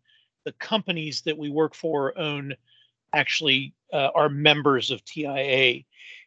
the 0.45 0.51
companies 0.54 1.21
that 1.21 1.38
we 1.38 1.49
work 1.49 1.76
for 1.76 2.18
own 2.18 2.56
actually 3.14 3.73
uh, 3.94 4.09
are 4.16 4.30
members 4.30 4.92
of 4.92 5.04
TIA. 5.06 5.83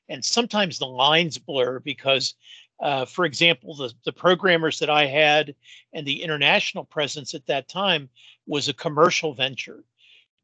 And 0.09 0.25
sometimes 0.25 0.79
the 0.79 0.87
lines 0.87 1.39
blur 1.39 1.81
because, 1.81 2.35
uh, 2.81 3.05
for 3.05 3.25
example, 3.25 3.75
the, 3.75 3.93
the 4.05 4.13
programmers 4.13 4.79
that 4.81 4.91
I 4.91 5.07
had 5.07 5.55
and 5.93 6.07
the 6.07 6.23
international 6.23 6.85
presence 6.85 7.35
at 7.35 7.47
that 7.47 7.69
time 7.69 8.09
was 8.47 8.69
a 8.69 8.75
commercial 8.75 9.33
venture. 9.33 9.85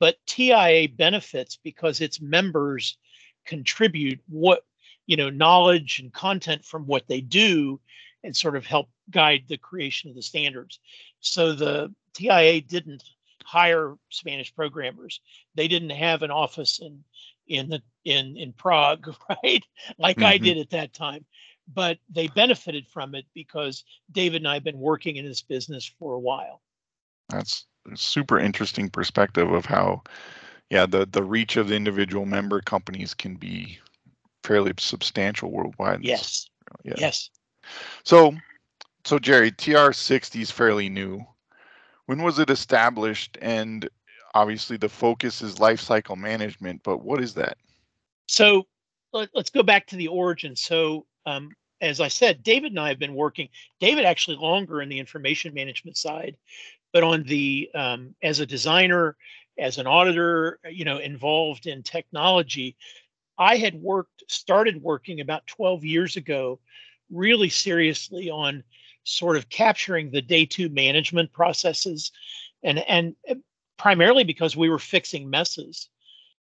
But 0.00 0.16
TIA 0.26 0.88
benefits 0.88 1.58
because 1.62 2.00
its 2.00 2.20
members 2.20 2.96
contribute 3.44 4.20
what, 4.28 4.64
you 5.06 5.16
know, 5.16 5.30
knowledge 5.30 5.98
and 5.98 6.12
content 6.12 6.64
from 6.64 6.86
what 6.86 7.08
they 7.08 7.20
do 7.20 7.80
and 8.24 8.36
sort 8.36 8.56
of 8.56 8.66
help 8.66 8.88
guide 9.10 9.44
the 9.48 9.56
creation 9.58 10.10
of 10.10 10.16
the 10.16 10.22
standards. 10.22 10.80
So 11.20 11.52
the 11.52 11.94
TIA 12.14 12.60
didn't 12.62 13.04
hire 13.44 13.96
Spanish 14.10 14.54
programmers. 14.54 15.20
They 15.54 15.68
didn't 15.68 15.90
have 15.90 16.22
an 16.22 16.30
office 16.30 16.80
in 16.80 17.04
in 17.46 17.68
the 17.70 17.82
in 18.04 18.36
in 18.36 18.52
Prague, 18.52 19.14
right? 19.28 19.64
Like 19.98 20.22
I 20.22 20.38
Mhm. 20.38 20.42
did 20.42 20.58
at 20.58 20.70
that 20.70 20.92
time. 20.92 21.24
But 21.72 21.98
they 22.08 22.28
benefited 22.28 22.86
from 22.88 23.14
it 23.14 23.26
because 23.34 23.84
David 24.10 24.40
and 24.40 24.48
I 24.48 24.54
have 24.54 24.64
been 24.64 24.78
working 24.78 25.16
in 25.16 25.26
this 25.26 25.42
business 25.42 25.84
for 25.98 26.14
a 26.14 26.18
while. 26.18 26.62
That's 27.28 27.66
a 27.92 27.96
super 27.96 28.38
interesting 28.38 28.88
perspective 28.88 29.50
of 29.52 29.66
how, 29.66 30.02
yeah, 30.70 30.86
the 30.86 31.06
the 31.06 31.22
reach 31.22 31.56
of 31.56 31.68
the 31.68 31.76
individual 31.76 32.24
member 32.26 32.60
companies 32.62 33.12
can 33.14 33.36
be 33.36 33.78
fairly 34.44 34.72
substantial 34.78 35.50
worldwide. 35.50 36.04
Yes. 36.04 36.48
Yeah. 36.84 36.94
Yes. 36.96 37.30
So, 38.04 38.34
so 39.04 39.18
Jerry, 39.18 39.50
TR60 39.50 40.40
is 40.40 40.50
fairly 40.50 40.88
new. 40.88 41.24
When 42.06 42.22
was 42.22 42.38
it 42.38 42.50
established? 42.50 43.36
And 43.40 43.88
obviously, 44.34 44.76
the 44.76 44.88
focus 44.88 45.42
is 45.42 45.56
lifecycle 45.56 46.16
management. 46.16 46.82
But 46.82 47.04
what 47.04 47.22
is 47.22 47.34
that? 47.34 47.58
So 48.26 48.66
let, 49.12 49.28
us 49.34 49.50
go 49.50 49.62
back 49.62 49.86
to 49.88 49.96
the 49.96 50.08
origin. 50.08 50.56
So, 50.56 51.06
um, 51.26 51.50
as 51.80 52.00
I 52.00 52.08
said, 52.08 52.42
David 52.42 52.72
and 52.72 52.80
I 52.80 52.88
have 52.88 52.98
been 52.98 53.14
working. 53.14 53.48
David 53.80 54.04
actually 54.04 54.36
longer 54.36 54.82
in 54.82 54.88
the 54.88 54.98
information 54.98 55.54
management 55.54 55.96
side, 55.96 56.36
but 56.92 57.04
on 57.04 57.22
the 57.22 57.70
um, 57.74 58.14
as 58.22 58.40
a 58.40 58.46
designer, 58.46 59.16
as 59.58 59.78
an 59.78 59.86
auditor, 59.86 60.58
you 60.70 60.84
know, 60.84 60.98
involved 60.98 61.66
in 61.66 61.82
technology. 61.82 62.76
I 63.38 63.56
had 63.56 63.74
worked, 63.74 64.24
started 64.28 64.82
working 64.82 65.20
about 65.20 65.46
12 65.46 65.84
years 65.84 66.16
ago, 66.16 66.58
really 67.10 67.48
seriously 67.48 68.30
on 68.30 68.62
sort 69.04 69.36
of 69.36 69.48
capturing 69.48 70.10
the 70.10 70.22
day 70.22 70.44
two 70.44 70.68
management 70.68 71.32
processes, 71.32 72.12
and 72.62 72.78
and 72.80 73.16
uh, 73.28 73.34
primarily 73.78 74.24
because 74.24 74.56
we 74.56 74.68
were 74.68 74.78
fixing 74.78 75.30
messes, 75.30 75.88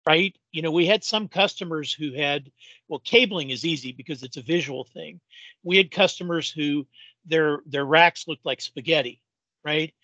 right? 0.06 0.34
You 0.52 0.62
know, 0.62 0.70
we 0.70 0.86
had 0.86 1.04
some 1.04 1.28
customers 1.28 1.92
who 1.92 2.14
had, 2.14 2.50
well, 2.88 3.00
cabling 3.00 3.50
is 3.50 3.64
easy 3.64 3.92
because 3.92 4.22
it's 4.22 4.38
a 4.38 4.42
visual 4.42 4.84
thing. 4.84 5.20
We 5.62 5.76
had 5.76 5.90
customers 5.90 6.50
who 6.50 6.86
their 7.24 7.60
their 7.66 7.84
racks 7.84 8.26
looked 8.26 8.46
like 8.46 8.60
spaghetti, 8.60 9.20
right? 9.64 9.94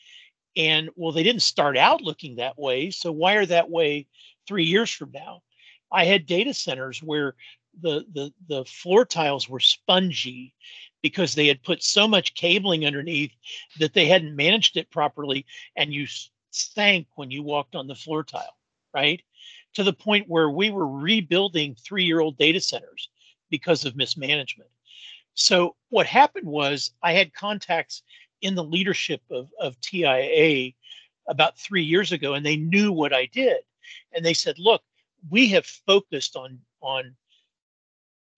And 0.56 0.90
well, 0.94 1.12
they 1.12 1.23
didn't 1.23 1.42
start 1.42 1.76
out 1.76 2.02
looking 2.02 2.37
that 2.37 2.58
way. 2.58 2.90
So 2.90 3.11
why 3.11 3.34
are 3.34 3.46
that 3.46 3.70
way 3.70 4.06
three 4.46 4.64
years 4.64 4.90
from 4.90 5.11
now? 5.12 5.42
I 5.90 6.04
had 6.04 6.26
data 6.26 6.54
centers 6.54 7.02
where 7.02 7.34
the 7.81 8.04
the 8.12 8.33
the 8.49 8.64
floor 8.64 9.04
tiles 9.04 9.49
were 9.49 9.61
spongy 9.61 10.54
because 11.02 11.35
they 11.35 11.47
had 11.47 11.62
put 11.62 11.83
so 11.83 12.09
much 12.09 12.35
cabling 12.35 12.87
underneath 12.87 13.33
that 13.78 13.93
they 13.93 14.07
hadn't 14.07 14.37
managed 14.37 14.76
it 14.76 14.90
properly 14.90 15.45
and 15.76 15.93
you 15.93 16.07
sank 16.50 17.07
when 17.16 17.31
you 17.31 17.43
walked 17.43 17.75
on 17.75 17.87
the 17.87 17.95
floor 17.95 18.23
tile 18.25 18.57
right? 18.95 19.21
To 19.75 19.83
the 19.83 19.93
point 19.93 20.28
where 20.28 20.49
we 20.49 20.71
were 20.71 20.88
rebuilding 20.88 21.75
three-year-old 21.75 22.38
data 22.38 22.61
centers 22.61 23.11
because 23.50 23.85
of 23.85 23.97
mismanagement. 23.97 24.71
So 25.35 25.75
what 25.90 26.07
happened 26.07 26.47
was 26.47 26.93
i 27.02 27.12
had 27.12 27.35
contacts 27.35 28.02
in 28.40 28.54
the 28.54 28.64
leadership 28.64 29.21
of, 29.31 29.49
of 29.61 29.78
tia 29.81 30.73
about 31.26 31.59
three 31.59 31.83
years 31.83 32.12
ago 32.12 32.35
and 32.35 32.47
they 32.47 32.57
knew 32.57 32.93
what 32.93 33.12
i 33.12 33.26
did. 33.26 33.59
And 34.14 34.25
they 34.25 34.35
said 34.35 34.59
look 34.59 34.83
we 35.31 35.49
have 35.49 35.66
focused 35.66 36.37
on 36.37 36.61
on 36.81 37.16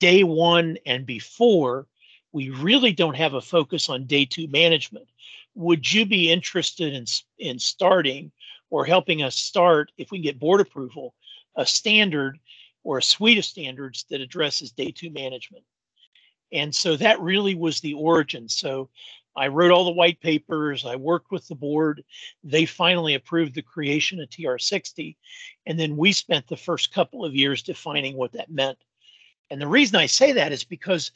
day 0.00 0.24
one 0.24 0.76
and 0.86 1.06
before, 1.06 1.86
we 2.32 2.50
really 2.50 2.92
don't 2.92 3.16
have 3.16 3.34
a 3.34 3.40
focus 3.40 3.88
on 3.88 4.04
day 4.04 4.24
two 4.24 4.48
management. 4.48 5.08
Would 5.54 5.90
you 5.90 6.04
be 6.04 6.30
interested 6.30 6.92
in, 6.92 7.06
in 7.38 7.58
starting 7.58 8.30
or 8.68 8.84
helping 8.84 9.22
us 9.22 9.36
start, 9.36 9.90
if 9.96 10.10
we 10.10 10.18
get 10.18 10.38
board 10.38 10.60
approval, 10.60 11.14
a 11.56 11.64
standard 11.64 12.38
or 12.84 12.98
a 12.98 13.02
suite 13.02 13.38
of 13.38 13.44
standards 13.44 14.04
that 14.10 14.20
addresses 14.20 14.70
day 14.72 14.90
two 14.90 15.10
management? 15.10 15.64
And 16.52 16.74
so 16.74 16.96
that 16.96 17.20
really 17.20 17.54
was 17.54 17.80
the 17.80 17.94
origin. 17.94 18.48
So 18.48 18.90
I 19.36 19.48
wrote 19.48 19.70
all 19.70 19.84
the 19.84 19.90
white 19.90 20.20
papers, 20.20 20.86
I 20.86 20.96
worked 20.96 21.30
with 21.30 21.46
the 21.48 21.54
board. 21.54 22.02
They 22.42 22.64
finally 22.64 23.14
approved 23.14 23.54
the 23.54 23.62
creation 23.62 24.20
of 24.20 24.30
TR60. 24.30 25.16
And 25.66 25.78
then 25.78 25.96
we 25.96 26.12
spent 26.12 26.46
the 26.48 26.56
first 26.56 26.92
couple 26.92 27.24
of 27.24 27.34
years 27.34 27.62
defining 27.62 28.16
what 28.16 28.32
that 28.32 28.50
meant. 28.50 28.78
And 29.50 29.60
the 29.60 29.68
reason 29.68 29.96
I 29.96 30.06
say 30.06 30.32
that 30.32 30.52
is 30.52 30.64
because 30.64 31.12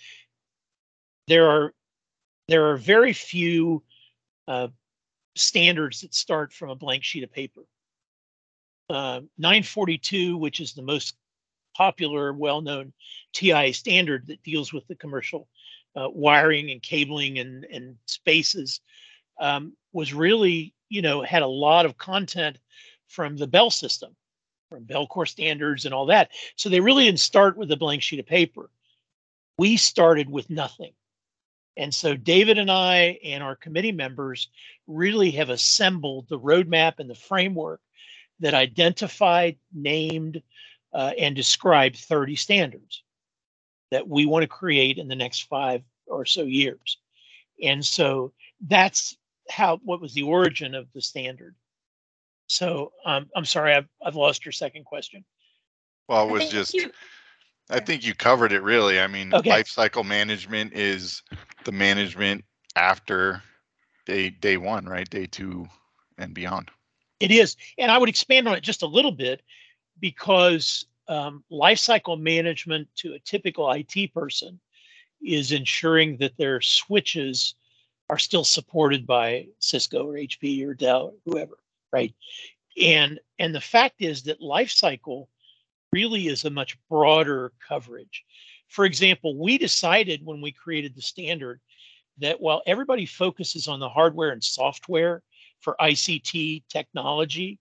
there 1.27 1.49
are 1.49 1.75
there 2.49 2.71
are 2.71 2.77
very 2.77 3.13
few 3.13 3.83
uh, 4.49 4.69
standards 5.37 6.01
that 6.01 6.15
start 6.15 6.53
from 6.53 6.71
a 6.71 6.75
blank 6.75 7.05
sheet 7.05 7.23
of 7.23 7.33
paper. 7.33 7.63
Uh, 8.89 9.21
942, 9.39 10.37
which 10.37 10.59
is 10.59 10.73
the 10.73 10.83
most 10.83 11.15
popular, 11.77 12.33
well-known 12.33 12.93
TIA 13.33 13.73
standard 13.73 14.27
that 14.27 14.43
deals 14.43 14.73
with 14.73 14.85
the 14.89 14.97
commercial 14.97 15.47
uh, 15.95 16.09
wiring 16.11 16.73
and 16.73 16.83
cabling 16.83 17.39
and, 17.39 17.65
and 17.67 17.97
spaces, 18.07 18.81
um, 19.41 19.77
was 19.93 20.13
really, 20.13 20.75
you 20.89 21.03
know, 21.03 21.23
had 21.23 21.43
a 21.43 21.47
lot 21.47 21.87
of 21.87 21.97
content 21.97 22.59
from 23.07 23.37
the 23.37 23.47
Bell 23.47 23.71
system 23.71 24.17
from 24.71 24.85
Bellcore 24.85 25.29
standards 25.29 25.85
and 25.85 25.93
all 25.93 26.07
that. 26.07 26.31
So 26.57 26.69
they 26.69 26.81
really 26.81 27.05
didn't 27.05 27.21
start 27.21 27.57
with 27.57 27.71
a 27.73 27.77
blank 27.77 28.03
sheet 28.03 28.21
of 28.21 28.27
paper. 28.27 28.71
We 29.59 29.77
started 29.77 30.31
with 30.31 30.49
nothing. 30.49 30.93
And 31.77 31.95
so 31.95 32.15
David 32.15 32.57
and 32.59 32.71
I 32.71 33.19
and 33.25 33.43
our 33.43 33.57
committee 33.57 33.93
members 33.93 34.49
really 34.87 35.33
have 35.33 35.51
assembled 35.51 36.29
the 36.29 36.39
roadmap 36.39 36.95
and 36.99 37.11
the 37.11 37.15
framework 37.15 37.81
that 38.41 38.55
identified, 38.55 39.57
named, 39.73 40.43
uh, 40.93 41.13
and 41.19 41.37
described 41.37 41.97
30 41.97 42.37
standards 42.37 43.03
that 43.91 44.09
we 44.09 44.27
want 44.27 44.43
to 44.43 44.49
create 44.49 44.99
in 44.99 45.09
the 45.09 45.17
next 45.17 45.43
five 45.49 45.83
or 46.07 46.25
so 46.25 46.43
years. 46.43 46.99
And 47.63 47.85
so 47.85 48.33
that's 48.67 49.17
how 49.49 49.79
what 49.85 50.01
was 50.01 50.15
the 50.15 50.23
origin 50.23 50.75
of 50.75 50.87
the 50.93 51.03
standard. 51.03 51.55
So 52.51 52.91
um, 53.07 53.31
I'm 53.37 53.45
sorry, 53.45 53.75
I've, 53.75 53.87
I've 54.05 54.17
lost 54.17 54.45
your 54.45 54.51
second 54.51 54.85
question. 54.85 55.25
Well, 56.09 56.29
it 56.29 56.33
was 56.33 56.49
just, 56.49 56.75
you, 56.75 56.91
I 57.71 57.79
think 57.79 58.05
you 58.05 58.13
covered 58.13 58.51
it 58.51 58.61
really. 58.65 58.99
I 58.99 59.07
mean, 59.07 59.33
okay. 59.33 59.49
life 59.49 59.69
cycle 59.69 60.03
management 60.03 60.73
is 60.73 61.23
the 61.65 61.71
management 61.71 62.45
after 62.75 63.41
day 64.05 64.31
day 64.31 64.57
one, 64.57 64.85
right? 64.87 65.09
Day 65.09 65.27
two 65.27 65.69
and 66.19 66.35
beyond. 66.35 66.73
It 67.21 67.31
is, 67.31 67.57
and 67.79 67.89
I 67.89 67.99
would 67.99 68.09
expand 68.09 68.49
on 68.49 68.57
it 68.57 68.65
just 68.65 68.83
a 68.83 68.87
little 68.87 69.13
bit 69.13 69.43
because 70.01 70.87
um, 71.07 71.45
life 71.51 71.79
cycle 71.79 72.17
management 72.17 72.89
to 72.97 73.15
a 73.15 73.21
typical 73.21 73.71
IT 73.71 74.13
person 74.13 74.59
is 75.25 75.53
ensuring 75.53 76.17
that 76.17 76.37
their 76.37 76.61
switches 76.61 77.55
are 78.09 78.19
still 78.19 78.43
supported 78.43 79.07
by 79.07 79.47
Cisco 79.61 80.09
or 80.09 80.15
HP 80.15 80.67
or 80.67 80.75
Dell 80.75 81.13
or 81.13 81.13
whoever 81.25 81.60
right? 81.93 82.15
And 82.81 83.21
and 83.39 83.55
the 83.55 83.61
fact 83.61 83.97
is 84.01 84.23
that 84.25 84.41
life 84.41 84.71
cycle 84.71 85.29
really 85.93 86.29
is 86.29 86.45
a 86.45 86.51
much 86.51 86.79
broader 86.89 87.53
coverage. 87.67 88.25
For 88.69 88.85
example, 88.85 89.37
we 89.37 89.59
decided 89.59 90.25
when 90.25 90.41
we 90.41 90.53
created 90.53 90.95
the 90.95 91.03
standard 91.03 91.61
that 92.19 92.41
while 92.41 92.63
everybody 92.67 93.07
focuses 93.07 93.67
on 93.67 93.81
the 93.81 93.89
hardware 93.89 94.31
and 94.31 94.43
software 94.43 95.23
for 95.61 95.77
ICT 95.81 96.63
technology, 96.69 97.59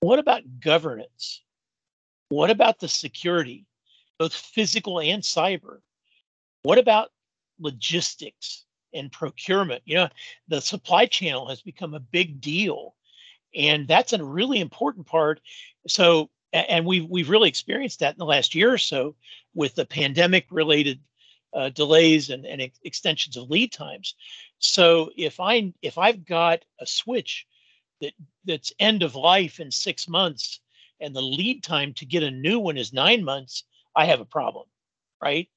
what 0.00 0.18
about 0.18 0.42
governance? 0.60 1.42
What 2.28 2.50
about 2.50 2.78
the 2.78 2.88
security, 2.88 3.66
both 4.18 4.34
physical 4.34 5.00
and 5.00 5.22
cyber? 5.22 5.78
What 6.62 6.78
about 6.78 7.10
logistics 7.58 8.64
and 8.92 9.10
procurement? 9.10 9.82
You 9.84 9.96
know, 9.96 10.08
the 10.48 10.60
supply 10.60 11.06
channel 11.06 11.48
has 11.48 11.62
become 11.62 11.94
a 11.94 12.00
big 12.00 12.40
deal 12.40 12.94
and 13.54 13.88
that's 13.88 14.12
a 14.12 14.24
really 14.24 14.60
important 14.60 15.06
part. 15.06 15.40
So 15.86 16.30
and 16.52 16.84
we've 16.84 17.06
we've 17.08 17.30
really 17.30 17.48
experienced 17.48 18.00
that 18.00 18.14
in 18.14 18.18
the 18.18 18.24
last 18.24 18.54
year 18.54 18.72
or 18.72 18.78
so 18.78 19.14
with 19.54 19.74
the 19.74 19.86
pandemic 19.86 20.46
related 20.50 21.00
uh, 21.52 21.68
delays 21.70 22.30
and, 22.30 22.46
and 22.46 22.62
ex- 22.62 22.78
extensions 22.84 23.36
of 23.36 23.50
lead 23.50 23.72
times. 23.72 24.14
So 24.58 25.10
if 25.16 25.40
i 25.40 25.72
if 25.82 25.98
i've 25.98 26.24
got 26.24 26.64
a 26.80 26.86
switch 26.86 27.46
that 28.00 28.12
that's 28.44 28.72
end 28.78 29.02
of 29.02 29.14
life 29.14 29.60
in 29.60 29.70
six 29.70 30.08
months 30.08 30.60
and 31.00 31.14
the 31.14 31.22
lead 31.22 31.62
time 31.62 31.94
to 31.94 32.06
get 32.06 32.22
a 32.22 32.30
new 32.30 32.58
one 32.58 32.76
is 32.76 32.92
nine 32.92 33.24
months 33.24 33.64
i 33.96 34.04
have 34.04 34.20
a 34.20 34.24
problem 34.24 34.66
right? 35.22 35.48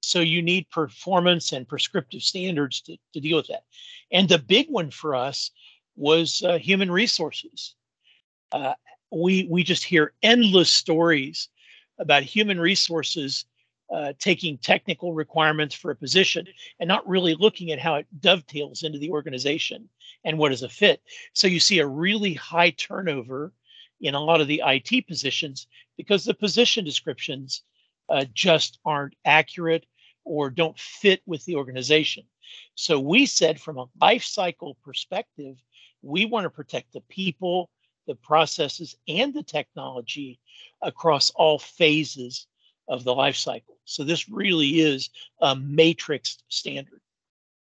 So 0.00 0.20
you 0.20 0.42
need 0.42 0.68
performance 0.70 1.52
and 1.52 1.68
prescriptive 1.68 2.22
standards 2.22 2.80
to, 2.82 2.96
to 3.14 3.20
deal 3.20 3.36
with 3.36 3.46
that. 3.48 3.64
And 4.12 4.28
the 4.28 4.38
big 4.38 4.68
one 4.68 4.90
for 4.90 5.14
us 5.14 5.50
was 5.96 6.42
uh, 6.42 6.58
human 6.58 6.90
resources. 6.90 7.74
Uh, 8.52 8.74
we 9.10 9.46
we 9.50 9.62
just 9.62 9.84
hear 9.84 10.12
endless 10.22 10.70
stories 10.70 11.48
about 11.98 12.22
human 12.22 12.58
resources 12.58 13.44
uh, 13.92 14.12
taking 14.18 14.58
technical 14.58 15.12
requirements 15.12 15.74
for 15.74 15.90
a 15.90 15.96
position 15.96 16.46
and 16.80 16.88
not 16.88 17.06
really 17.06 17.34
looking 17.34 17.70
at 17.70 17.78
how 17.78 17.94
it 17.96 18.06
dovetails 18.20 18.82
into 18.82 18.98
the 18.98 19.10
organization 19.10 19.88
and 20.24 20.38
what 20.38 20.52
is 20.52 20.62
a 20.62 20.68
fit. 20.68 21.02
So 21.32 21.46
you 21.46 21.60
see 21.60 21.78
a 21.78 21.86
really 21.86 22.34
high 22.34 22.70
turnover 22.70 23.52
in 24.00 24.14
a 24.14 24.20
lot 24.20 24.40
of 24.40 24.48
the 24.48 24.62
IT 24.66 25.06
positions 25.06 25.66
because 25.96 26.24
the 26.24 26.34
position 26.34 26.84
descriptions 26.84 27.62
uh, 28.08 28.24
just 28.34 28.78
aren't 28.84 29.14
accurate 29.24 29.86
or 30.24 30.50
don't 30.50 30.78
fit 30.78 31.20
with 31.26 31.44
the 31.44 31.56
organization. 31.56 32.24
So 32.74 32.98
we 32.98 33.26
said 33.26 33.60
from 33.60 33.78
a 33.78 33.86
life 34.00 34.24
cycle 34.24 34.76
perspective, 34.82 35.56
we 36.04 36.26
want 36.26 36.44
to 36.44 36.50
protect 36.50 36.92
the 36.92 37.00
people, 37.02 37.70
the 38.06 38.14
processes, 38.14 38.96
and 39.08 39.32
the 39.32 39.42
technology 39.42 40.38
across 40.82 41.30
all 41.30 41.58
phases 41.58 42.46
of 42.88 43.04
the 43.04 43.14
life 43.14 43.36
cycle. 43.36 43.76
So 43.86 44.04
this 44.04 44.28
really 44.28 44.80
is 44.80 45.08
a 45.40 45.56
matrix 45.56 46.38
standard. 46.48 47.00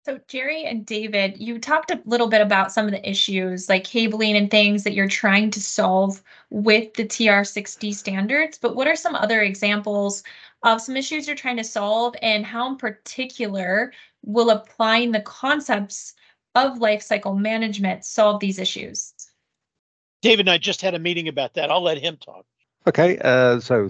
So, 0.05 0.19
Jerry 0.27 0.65
and 0.65 0.87
David, 0.87 1.39
you 1.39 1.59
talked 1.59 1.91
a 1.91 2.01
little 2.07 2.29
bit 2.29 2.41
about 2.41 2.73
some 2.73 2.87
of 2.87 2.93
the 2.93 3.09
issues 3.09 3.69
like 3.69 3.85
cabling 3.85 4.37
and 4.37 4.51
things 4.51 4.85
that 4.85 4.95
you're 4.95 5.09
trying 5.09 5.51
to 5.51 5.61
solve 5.61 6.23
with 6.49 6.95
the 6.95 7.05
TR60 7.05 7.95
standards, 7.95 8.57
but 8.57 8.75
what 8.75 8.89
are 8.89 8.97
some 8.97 9.15
other 9.15 9.43
examples 9.43 10.23
of 10.63 10.81
some 10.81 10.97
issues 10.97 11.27
you're 11.27 11.37
trying 11.37 11.59
to 11.59 11.65
solve 11.65 12.15
and 12.23 12.47
how, 12.47 12.71
in 12.71 12.77
particular, 12.77 13.93
will 14.25 14.49
applying 14.49 15.13
the 15.13 15.21
concepts 15.21 16.15
of 16.55 16.79
life 16.79 17.03
cycle 17.03 17.35
management 17.35 18.05
solve 18.05 18.41
these 18.41 18.59
issues? 18.59 19.13
David 20.23 20.41
and 20.41 20.51
I 20.51 20.59
just 20.59 20.83
had 20.83 20.95
a 20.95 20.99
meeting 20.99 21.29
about 21.29 21.55
that. 21.55 21.71
I'll 21.71 21.83
let 21.83 21.99
him 21.99 22.17
talk. 22.17 22.45
Okay, 22.87 23.19
uh, 23.19 23.61
so 23.61 23.89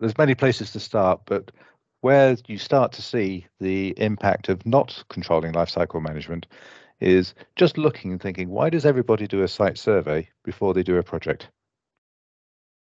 there's 0.00 0.18
many 0.18 0.34
places 0.34 0.72
to 0.72 0.80
start, 0.80 1.20
but 1.24 1.52
where 2.00 2.36
you 2.48 2.58
start 2.58 2.92
to 2.92 3.02
see 3.02 3.46
the 3.60 3.94
impact 3.96 4.48
of 4.48 4.66
not 4.66 5.02
controlling 5.08 5.52
life 5.52 5.70
cycle 5.70 6.00
management 6.00 6.46
is 7.00 7.34
just 7.56 7.78
looking 7.78 8.12
and 8.12 8.20
thinking, 8.20 8.50
why 8.50 8.70
does 8.70 8.84
everybody 8.84 9.26
do 9.26 9.42
a 9.42 9.48
site 9.48 9.78
survey 9.78 10.28
before 10.42 10.74
they 10.74 10.82
do 10.82 10.96
a 10.96 11.02
project? 11.02 11.48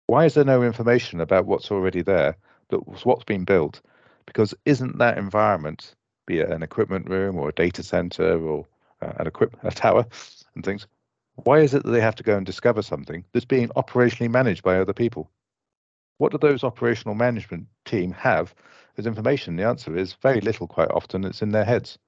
Why 0.08 0.26
is 0.26 0.34
there 0.36 0.46
no 0.46 0.64
information 0.64 1.20
about 1.20 1.46
what's 1.46 1.72
already 1.72 2.02
there, 2.02 2.38
that 2.70 3.06
what's 3.06 3.24
been 3.24 3.44
built? 3.44 3.82
Because 4.26 4.54
isn't 4.66 4.98
that 5.00 5.18
environment, 5.18 5.96
be 6.26 6.40
it 6.40 6.50
an 6.50 6.64
equipment 6.64 7.10
room 7.10 7.38
or 7.38 7.50
a 7.50 7.54
data 7.54 7.84
center 7.84 8.40
or 8.40 8.68
uh, 9.02 9.14
an 9.18 9.28
equip 9.28 9.56
a 9.64 9.72
tower 9.72 10.06
and 10.56 10.64
things, 10.64 10.88
why 11.36 11.60
is 11.60 11.74
it 11.74 11.84
that 11.84 11.92
they 11.92 12.02
have 12.02 12.16
to 12.16 12.24
go 12.24 12.36
and 12.36 12.46
discover 12.46 12.82
something 12.82 13.24
that's 13.32 13.46
being 13.46 13.70
operationally 13.70 14.30
managed 14.30 14.64
by 14.64 14.80
other 14.80 14.94
people? 14.94 15.30
What 16.18 16.32
do 16.32 16.40
those 16.40 16.64
operational 16.64 17.14
management 17.14 17.68
team 17.86 18.12
have 18.14 18.56
as 18.98 19.06
information? 19.06 19.56
The 19.56 19.68
answer 19.68 19.96
is 19.96 20.14
very 20.14 20.42
little 20.42 20.68
quite 20.68 20.90
often. 20.90 21.24
It's 21.24 21.44
in 21.44 21.52
their 21.52 21.66
heads. 21.66 22.00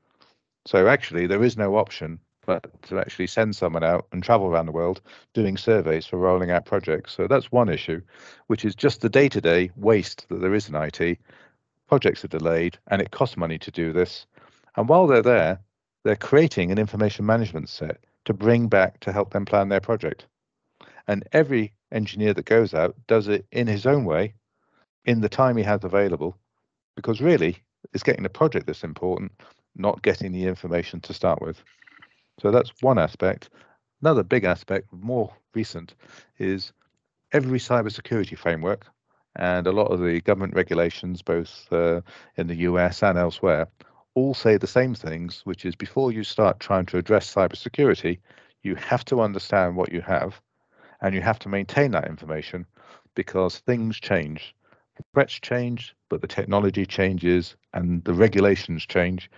So 0.66 0.88
actually, 0.88 1.28
there 1.28 1.44
is 1.44 1.58
no 1.58 1.76
option 1.78 2.20
but 2.46 2.82
to 2.82 2.98
actually 2.98 3.28
send 3.28 3.56
someone 3.56 3.84
out 3.84 4.08
and 4.12 4.24
travel 4.24 4.48
around 4.48 4.66
the 4.66 4.72
world 4.72 5.02
doing 5.36 5.56
surveys 5.56 6.08
for 6.08 6.18
rolling 6.18 6.50
out 6.50 6.66
projects. 6.66 7.14
So 7.14 7.28
that's 7.28 7.52
one 7.52 7.70
issue, 7.70 8.02
which 8.48 8.66
is 8.66 8.74
just 8.74 9.02
the 9.02 9.10
day 9.10 9.30
to 9.30 9.40
day 9.40 9.70
waste 9.76 10.26
that 10.30 10.42
there 10.42 10.56
is 10.56 10.68
in 10.68 10.74
IT. 10.74 11.20
Projects 11.88 12.26
are 12.26 12.30
delayed 12.30 12.80
and 12.88 13.04
it 13.04 13.12
costs 13.12 13.38
money 13.38 13.60
to 13.60 13.70
do 13.70 13.94
this. 13.94 14.26
And 14.76 14.90
while 14.90 15.06
they're 15.06 15.22
there, 15.22 15.60
they're 16.04 16.16
creating 16.16 16.72
an 16.72 16.78
information 16.78 17.26
management 17.26 17.70
set 17.70 18.00
to 18.26 18.34
bring 18.34 18.68
back 18.68 19.00
to 19.02 19.12
help 19.12 19.32
them 19.32 19.46
plan 19.46 19.70
their 19.70 19.82
project. 19.82 20.28
And 21.08 21.28
every 21.32 21.74
engineer 21.92 22.34
that 22.34 22.46
goes 22.46 22.74
out 22.74 22.96
does 23.08 23.28
it 23.28 23.46
in 23.52 23.68
his 23.68 23.86
own 23.86 24.06
way, 24.06 24.34
in 25.06 25.22
the 25.22 25.30
time 25.30 25.58
he 25.58 25.64
has 25.64 25.84
available, 25.84 26.38
because 26.96 27.22
really 27.22 27.58
it's 27.94 28.04
getting 28.04 28.24
the 28.24 28.30
project 28.30 28.68
that's 28.68 28.84
important, 28.84 29.32
not 29.76 30.02
getting 30.02 30.32
the 30.32 30.46
information 30.46 31.00
to 31.02 31.14
start 31.14 31.42
with. 31.42 31.64
So 32.40 32.52
that's 32.52 32.72
one 32.82 33.00
aspect. 33.00 33.50
Another 34.02 34.24
big 34.24 34.44
aspect, 34.44 34.88
more 34.92 35.34
recent, 35.54 35.96
is 36.38 36.72
every 37.34 37.60
cybersecurity 37.60 38.38
framework 38.38 38.86
and 39.36 39.68
a 39.68 39.72
lot 39.72 39.92
of 39.92 40.00
the 40.00 40.22
government 40.22 40.56
regulations, 40.56 41.22
both 41.22 41.72
uh, 41.72 42.02
in 42.38 42.48
the 42.48 42.56
US 42.56 43.04
and 43.04 43.18
elsewhere, 43.18 43.68
all 44.16 44.34
say 44.34 44.58
the 44.58 44.68
same 44.68 44.96
things, 44.96 45.42
which 45.46 45.66
is 45.66 45.76
before 45.76 46.12
you 46.12 46.24
start 46.24 46.60
trying 46.60 46.86
to 46.88 46.98
address 46.98 47.34
cybersecurity, 47.34 48.20
you 48.64 48.76
have 48.76 49.06
to 49.06 49.22
understand 49.22 49.76
what 49.76 49.92
you 49.92 50.02
have 50.02 50.42
and 51.02 51.16
you 51.16 51.22
have 51.22 51.40
to 51.40 51.50
maintain 51.50 51.92
that 51.92 52.08
information 52.08 52.66
because 53.16 53.60
things 53.60 54.00
change. 54.00 54.56
Threats 55.14 55.40
change, 55.40 55.96
but 56.10 56.22
the 56.22 56.28
technology 56.28 56.86
changes 56.86 57.56
and 57.74 58.04
the 58.04 58.14
regulations 58.14 58.86
change 58.86 59.30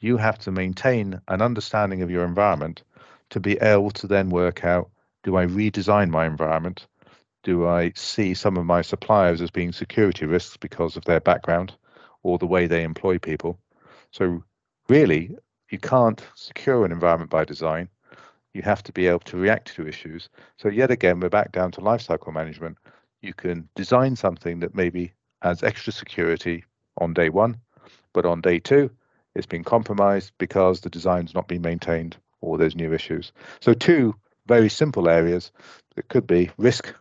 you 0.00 0.16
have 0.16 0.38
to 0.38 0.52
maintain 0.52 1.20
an 1.28 1.42
understanding 1.42 2.02
of 2.02 2.10
your 2.10 2.24
environment 2.24 2.82
to 3.30 3.40
be 3.40 3.58
able 3.58 3.90
to 3.90 4.06
then 4.06 4.30
work 4.30 4.64
out 4.64 4.90
do 5.24 5.36
I 5.36 5.44
redesign 5.46 6.10
my 6.10 6.26
environment? 6.26 6.86
Do 7.42 7.66
I 7.66 7.92
see 7.96 8.34
some 8.34 8.56
of 8.56 8.64
my 8.64 8.82
suppliers 8.82 9.42
as 9.42 9.50
being 9.50 9.72
security 9.72 10.24
risks 10.26 10.56
because 10.56 10.96
of 10.96 11.04
their 11.04 11.20
background 11.20 11.74
or 12.22 12.38
the 12.38 12.46
way 12.46 12.66
they 12.66 12.84
employ 12.84 13.18
people? 13.18 13.58
So, 14.10 14.42
really, 14.88 15.36
you 15.70 15.78
can't 15.78 16.22
secure 16.34 16.84
an 16.84 16.92
environment 16.92 17.30
by 17.30 17.44
design. 17.44 17.88
You 18.54 18.62
have 18.62 18.82
to 18.84 18.92
be 18.92 19.06
able 19.06 19.20
to 19.20 19.36
react 19.36 19.74
to 19.76 19.86
issues. 19.86 20.28
So, 20.56 20.68
yet 20.68 20.90
again, 20.90 21.20
we're 21.20 21.28
back 21.28 21.52
down 21.52 21.70
to 21.72 21.80
lifecycle 21.80 22.32
management. 22.32 22.78
You 23.20 23.34
can 23.34 23.68
design 23.74 24.16
something 24.16 24.60
that 24.60 24.74
maybe 24.74 25.12
has 25.42 25.62
extra 25.62 25.92
security 25.92 26.64
on 27.00 27.14
day 27.14 27.28
one, 27.28 27.56
but 28.12 28.26
on 28.26 28.40
day 28.40 28.58
two, 28.58 28.90
it's 29.34 29.46
been 29.46 29.64
compromised 29.64 30.32
because 30.38 30.80
the 30.80 30.90
design's 30.90 31.34
not 31.34 31.48
been 31.48 31.62
maintained 31.62 32.16
or 32.40 32.58
there's 32.58 32.74
new 32.74 32.92
issues. 32.92 33.32
So 33.60 33.72
two 33.72 34.14
very 34.46 34.68
simple 34.68 35.08
areas. 35.08 35.52
It 35.96 36.08
could 36.08 36.26
be 36.26 36.50
risk, 36.56 36.94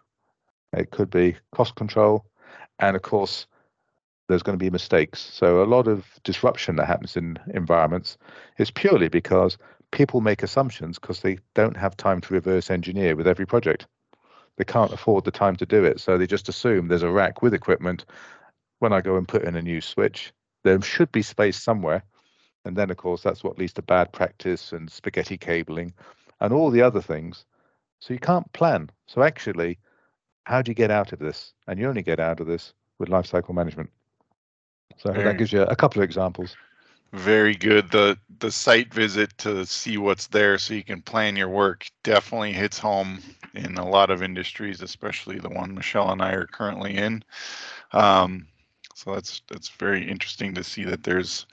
it 0.74 0.92
could 0.92 1.10
be 1.10 1.38
cost 1.52 1.76
control, 1.76 2.25
and 2.79 2.96
of 2.96 3.01
course, 3.01 3.48
there's 4.27 4.44
going 4.44 4.57
to 4.57 4.63
be 4.63 4.70
mistakes. 4.70 5.20
So 5.20 5.63
a 5.63 5.66
lot 5.66 5.87
of 5.87 6.05
disruption 6.24 6.75
that 6.77 6.87
happens 6.87 7.16
in 7.16 7.37
environments 7.53 8.18
is 8.57 8.72
purely 8.72 9.07
because 9.07 9.57
people 9.92 10.22
make 10.22 10.44
assumptions 10.44 11.00
because 11.00 11.22
they 11.22 11.40
don't 11.53 11.77
have 11.77 11.96
time 11.96 12.22
to 12.22 12.33
reverse 12.33 12.70
engineer 12.70 13.16
with 13.16 13.27
every 13.27 13.46
project. 13.46 13.87
They 14.57 14.66
can't 14.66 14.94
afford 14.94 15.24
the 15.24 15.31
time 15.31 15.55
to 15.57 15.66
do 15.66 15.83
it. 15.83 16.00
So 16.00 16.18
they 16.18 16.27
just 16.27 16.50
assume 16.50 16.87
there's 16.87 17.03
a 17.03 17.11
rack 17.11 17.42
with 17.42 17.53
equipment. 17.53 18.05
When 18.79 18.94
I 18.94 19.01
go 19.01 19.18
and 19.18 19.27
put 19.27 19.44
in 19.44 19.55
a 19.55 19.61
new 19.61 19.81
switch, 19.81 20.33
there 20.63 20.81
should 20.81 21.11
be 21.11 21.22
space 21.22 21.61
somewhere 21.61 22.03
and 22.68 22.75
then, 22.75 22.92
of 22.92 22.98
course, 22.98 23.24
that's 23.24 23.46
what 23.46 23.57
leads 23.57 23.72
to 23.74 23.81
bad 23.81 24.11
practice 24.11 24.74
and 24.74 24.92
spaghetti 24.92 25.37
cabling 25.37 25.94
and 26.42 26.51
all 26.51 26.70
the 26.70 26.81
other 26.81 27.01
things. 27.01 27.46
So 28.00 28.13
you 28.13 28.20
can't 28.20 28.51
plan. 28.51 28.90
So 29.05 29.24
actually, 29.24 29.79
how 30.44 30.61
do 30.61 30.72
you 30.72 30.75
get 30.75 30.92
out 30.92 31.13
of 31.13 31.20
this? 31.20 31.53
And 31.66 31.79
you 31.79 31.87
only 31.87 32.03
get 32.03 32.20
out 32.20 32.42
of 32.42 32.48
this 32.48 32.74
with 33.00 33.07
lifecycle 33.07 33.53
management. 33.53 33.90
So 34.98 35.12
very, 35.12 35.24
that 35.25 35.38
gives 35.38 35.51
you 35.51 35.62
a 35.62 35.75
couple 35.75 36.01
of 36.01 36.03
examples. 36.03 36.55
Very 37.14 37.55
good. 37.55 37.92
The 37.92 38.18
the 38.40 38.51
site 38.51 38.94
visit 38.94 39.36
to 39.40 39.66
see 39.66 39.98
what's 39.98 40.27
there 40.27 40.57
so 40.57 40.74
you 40.74 40.83
can 40.83 41.01
plan 41.01 41.36
your 41.36 41.50
work 41.50 41.90
definitely 42.03 42.53
hits 42.53 42.77
home 42.77 43.20
in 43.53 43.77
a 43.77 43.88
lot 43.88 44.10
of 44.10 44.22
industries, 44.22 44.81
especially 44.81 45.40
the 45.40 45.50
one 45.50 45.74
Michelle 45.74 46.12
and 46.12 46.22
I 46.22 46.33
are 46.33 46.46
currently 46.48 46.96
in. 46.96 47.24
Um, 47.94 48.48
so 48.94 49.14
that's 49.14 49.42
that's 49.48 49.70
very 49.70 50.07
interesting 50.07 50.53
to 50.55 50.64
see 50.64 50.83
that 50.83 51.03
there's 51.03 51.46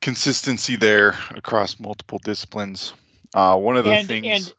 consistency 0.00 0.76
there 0.76 1.18
across 1.30 1.78
multiple 1.78 2.20
disciplines. 2.24 2.94
Uh, 3.34 3.56
one 3.56 3.76
of 3.76 3.84
the 3.84 3.92
and, 3.92 4.08
things. 4.08 4.26
And, 4.26 4.54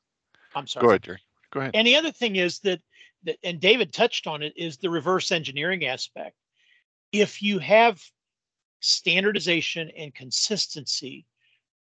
I'm 0.56 0.68
sorry. 0.68 0.84
Go 0.84 0.90
ahead, 0.90 1.04
Jerry. 1.04 1.20
Go 1.52 1.60
ahead. 1.62 1.72
And 1.76 1.88
the 1.88 1.96
other 1.96 2.12
thing 2.12 2.36
is 2.36 2.60
that, 2.60 2.82
that, 3.24 3.38
and 3.44 3.60
David 3.60 3.94
touched 3.94 4.28
on 4.28 4.44
it, 4.44 4.54
is 4.56 4.78
the 4.78 4.90
reverse 4.90 5.32
engineering 5.32 5.86
aspect. 5.86 6.36
If 7.12 7.42
you 7.42 7.60
have 7.60 8.02
standardization 8.80 9.92
and 9.98 10.14
consistency 10.14 11.26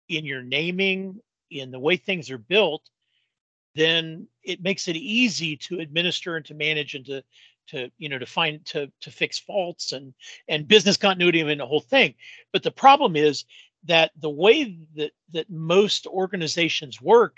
in 0.10 0.25
your 0.25 0.41
naming, 0.41 1.19
in 1.49 1.71
the 1.71 1.80
way 1.80 1.97
things 1.97 2.30
are 2.30 2.38
built, 2.38 2.89
then 3.75 4.27
it 4.43 4.62
makes 4.62 4.88
it 4.88 4.95
easy 4.95 5.56
to 5.56 5.80
administer 5.80 6.36
and 6.36 6.45
to 6.45 6.53
manage 6.53 6.95
and 6.95 7.06
to 7.06 7.23
to 7.67 7.91
you 7.97 8.10
know 8.10 8.17
to 8.17 8.25
find 8.25 8.65
to 8.65 8.91
to 9.01 9.12
fix 9.12 9.38
faults 9.38 9.91
and 9.91 10.13
and 10.47 10.67
business 10.67 10.97
continuity 10.97 11.41
and 11.41 11.60
the 11.60 11.65
whole 11.65 11.82
thing. 11.82 12.15
But 12.53 12.63
the 12.63 12.71
problem 12.71 13.15
is 13.15 13.45
that 13.84 14.12
the 14.19 14.30
way 14.30 14.77
that 14.95 15.12
that 15.34 15.49
most 15.49 16.08
organizations 16.08 17.01
work 17.01 17.38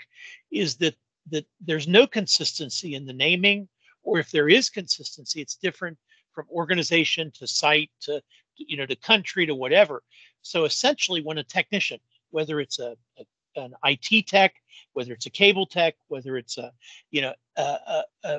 is 0.50 0.76
that 0.76 0.94
that 1.30 1.46
there's 1.60 1.88
no 1.88 2.06
consistency 2.06 2.94
in 2.94 3.06
the 3.06 3.12
naming 3.12 3.68
or 4.02 4.18
if 4.18 4.30
there 4.30 4.48
is 4.48 4.70
consistency 4.70 5.40
it's 5.40 5.56
different 5.56 5.98
from 6.40 6.56
organization 6.56 7.30
to 7.32 7.46
site 7.46 7.90
to 8.00 8.22
you 8.56 8.76
know 8.76 8.86
to 8.86 8.96
country 8.96 9.46
to 9.46 9.54
whatever 9.54 10.02
so 10.42 10.64
essentially 10.64 11.22
when 11.22 11.38
a 11.38 11.44
technician 11.44 11.98
whether 12.30 12.60
it's 12.60 12.78
a, 12.78 12.96
a 13.18 13.24
an 13.56 13.74
IT 13.84 14.26
tech, 14.26 14.54
whether 14.92 15.12
it's 15.12 15.26
a 15.26 15.30
cable 15.30 15.66
tech, 15.66 15.94
whether 16.08 16.36
it's 16.36 16.58
a, 16.58 16.72
you 17.10 17.20
know, 17.20 17.34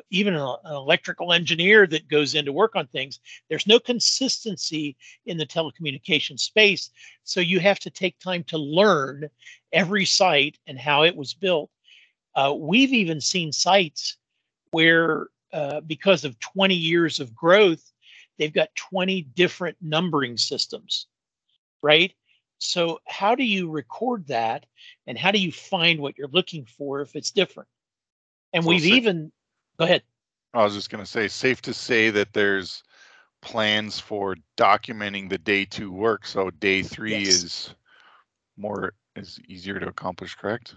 even 0.10 0.36
a, 0.36 0.46
an 0.64 0.74
electrical 0.74 1.34
engineer 1.34 1.86
that 1.88 2.08
goes 2.08 2.36
in 2.36 2.46
to 2.46 2.54
work 2.54 2.76
on 2.76 2.88
things. 2.88 3.20
There's 3.50 3.68
no 3.68 3.80
consistency 3.80 4.96
in 5.26 5.38
the 5.38 5.46
telecommunication 5.46 6.40
space, 6.40 6.90
so 7.24 7.40
you 7.40 7.60
have 7.60 7.80
to 7.80 7.90
take 7.90 8.18
time 8.20 8.44
to 8.46 8.58
learn 8.58 9.30
every 9.72 10.06
site 10.06 10.58
and 10.68 10.80
how 10.80 11.04
it 11.04 11.16
was 11.16 11.34
built. 11.34 11.70
Uh, 12.36 12.54
we've 12.58 12.94
even 12.94 13.20
seen 13.20 13.52
sites 13.52 14.18
where, 14.72 15.28
uh, 15.52 15.82
because 15.82 16.24
of 16.24 16.40
20 16.40 16.74
years 16.74 17.20
of 17.20 17.36
growth, 17.36 17.91
they've 18.42 18.52
got 18.52 18.74
20 18.76 19.22
different 19.36 19.78
numbering 19.82 20.36
systems, 20.36 21.06
right? 21.84 22.12
So, 22.58 23.00
how 23.08 23.36
do 23.36 23.44
you 23.44 23.70
record 23.70 24.28
that 24.28 24.66
and 25.06 25.18
how 25.18 25.32
do 25.32 25.40
you 25.40 25.52
find 25.52 26.00
what 26.00 26.18
you're 26.18 26.28
looking 26.28 26.66
for 26.66 27.02
if 27.02 27.16
it's 27.16 27.30
different? 27.30 27.70
And 28.52 28.64
so 28.64 28.70
we've 28.70 28.82
safe. 28.82 28.94
even, 28.94 29.32
go 29.78 29.86
ahead. 29.86 30.02
I 30.56 30.64
was 30.64 30.74
just 30.74 30.90
going 30.90 31.04
to 31.04 31.10
say, 31.10 31.28
safe 31.28 31.62
to 31.62 31.74
say 31.74 32.10
that 32.10 32.34
there's 32.34 32.84
plans 33.42 34.00
for 34.00 34.36
documenting 34.58 35.30
the 35.30 35.38
day 35.38 35.64
two 35.64 35.92
work. 35.92 36.26
So, 36.26 36.50
day 36.50 36.82
three 36.82 37.18
yes. 37.18 37.44
is 37.44 37.76
more, 38.58 38.94
is 39.16 39.40
easier 39.48 39.80
to 39.80 39.88
accomplish, 39.88 40.34
correct? 40.34 40.76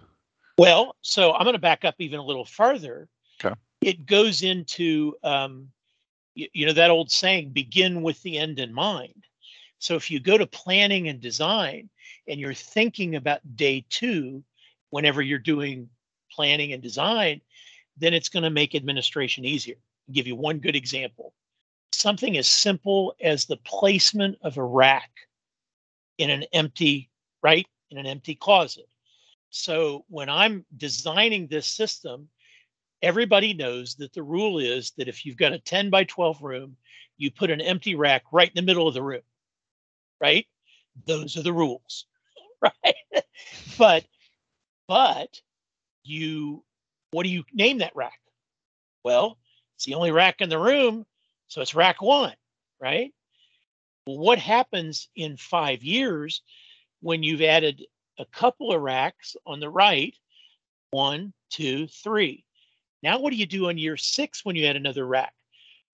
Well, 0.58 0.96
so 1.00 1.32
I'm 1.32 1.44
going 1.44 1.54
to 1.54 1.58
back 1.58 1.86
up 1.86 1.94
even 1.98 2.20
a 2.20 2.24
little 2.24 2.44
further. 2.44 3.08
Okay. 3.42 3.54
It 3.80 4.04
goes 4.04 4.42
into, 4.42 5.16
um, 5.22 5.68
you, 6.34 6.48
you 6.52 6.66
know, 6.66 6.72
that 6.72 6.90
old 6.90 7.10
saying, 7.10 7.50
begin 7.50 8.02
with 8.02 8.22
the 8.22 8.38
end 8.38 8.58
in 8.58 8.72
mind. 8.72 9.24
So 9.78 9.96
if 9.96 10.10
you 10.10 10.20
go 10.20 10.38
to 10.38 10.46
planning 10.46 11.08
and 11.08 11.20
design 11.20 11.90
and 12.28 12.40
you're 12.40 12.54
thinking 12.54 13.16
about 13.16 13.56
day 13.56 13.84
two, 13.88 14.42
whenever 14.90 15.22
you're 15.22 15.38
doing 15.38 15.88
planning 16.30 16.72
and 16.72 16.82
design, 16.82 17.40
then 17.96 18.14
it's 18.14 18.28
going 18.28 18.42
to 18.42 18.50
make 18.50 18.74
administration 18.74 19.44
easier. 19.44 19.76
I'll 20.08 20.14
give 20.14 20.26
you 20.26 20.36
one 20.36 20.58
good 20.58 20.76
example. 20.76 21.32
Something 21.92 22.36
as 22.36 22.48
simple 22.48 23.14
as 23.20 23.44
the 23.44 23.56
placement 23.58 24.38
of 24.42 24.56
a 24.56 24.64
rack 24.64 25.10
in 26.18 26.30
an 26.30 26.44
empty, 26.52 27.10
right? 27.42 27.66
In 27.90 27.98
an 27.98 28.06
empty 28.06 28.34
closet. 28.34 28.88
So 29.50 30.04
when 30.08 30.28
I'm 30.28 30.64
designing 30.76 31.46
this 31.46 31.66
system, 31.66 32.28
everybody 33.02 33.54
knows 33.54 33.96
that 33.96 34.12
the 34.12 34.22
rule 34.22 34.58
is 34.58 34.92
that 34.92 35.08
if 35.08 35.24
you've 35.24 35.36
got 35.36 35.52
a 35.52 35.58
10 35.58 35.90
by 35.90 36.04
12 36.04 36.42
room, 36.42 36.76
you 37.16 37.30
put 37.30 37.50
an 37.50 37.60
empty 37.60 37.94
rack 37.94 38.24
right 38.32 38.48
in 38.48 38.54
the 38.54 38.66
middle 38.66 38.88
of 38.88 38.94
the 38.94 39.02
room, 39.02 39.22
right? 40.20 40.46
Those 41.06 41.36
are 41.36 41.42
the 41.42 41.52
rules, 41.52 42.06
right? 42.62 43.24
but, 43.78 44.04
but 44.88 45.40
you, 46.02 46.64
what 47.10 47.24
do 47.24 47.28
you 47.28 47.44
name 47.52 47.78
that 47.78 47.94
rack? 47.94 48.18
Well, 49.04 49.38
it's 49.76 49.84
the 49.84 49.94
only 49.94 50.10
rack 50.10 50.40
in 50.40 50.48
the 50.48 50.58
room, 50.58 51.04
so 51.48 51.60
it's 51.60 51.74
rack 51.74 52.00
one, 52.00 52.34
right? 52.80 53.12
Well, 54.06 54.18
what 54.18 54.38
happens 54.38 55.08
in 55.14 55.36
five 55.36 55.82
years 55.82 56.42
when 57.00 57.22
you've 57.22 57.42
added 57.42 57.84
a 58.18 58.24
couple 58.26 58.72
of 58.72 58.80
racks 58.80 59.36
on 59.46 59.60
the 59.60 59.68
right? 59.68 60.16
One, 60.90 61.32
two, 61.50 61.86
three. 61.88 62.43
Now, 63.04 63.18
what 63.18 63.32
do 63.32 63.36
you 63.36 63.44
do 63.44 63.68
on 63.68 63.76
year 63.76 63.98
six 63.98 64.46
when 64.46 64.56
you 64.56 64.64
add 64.64 64.76
another 64.76 65.06
rack? 65.06 65.34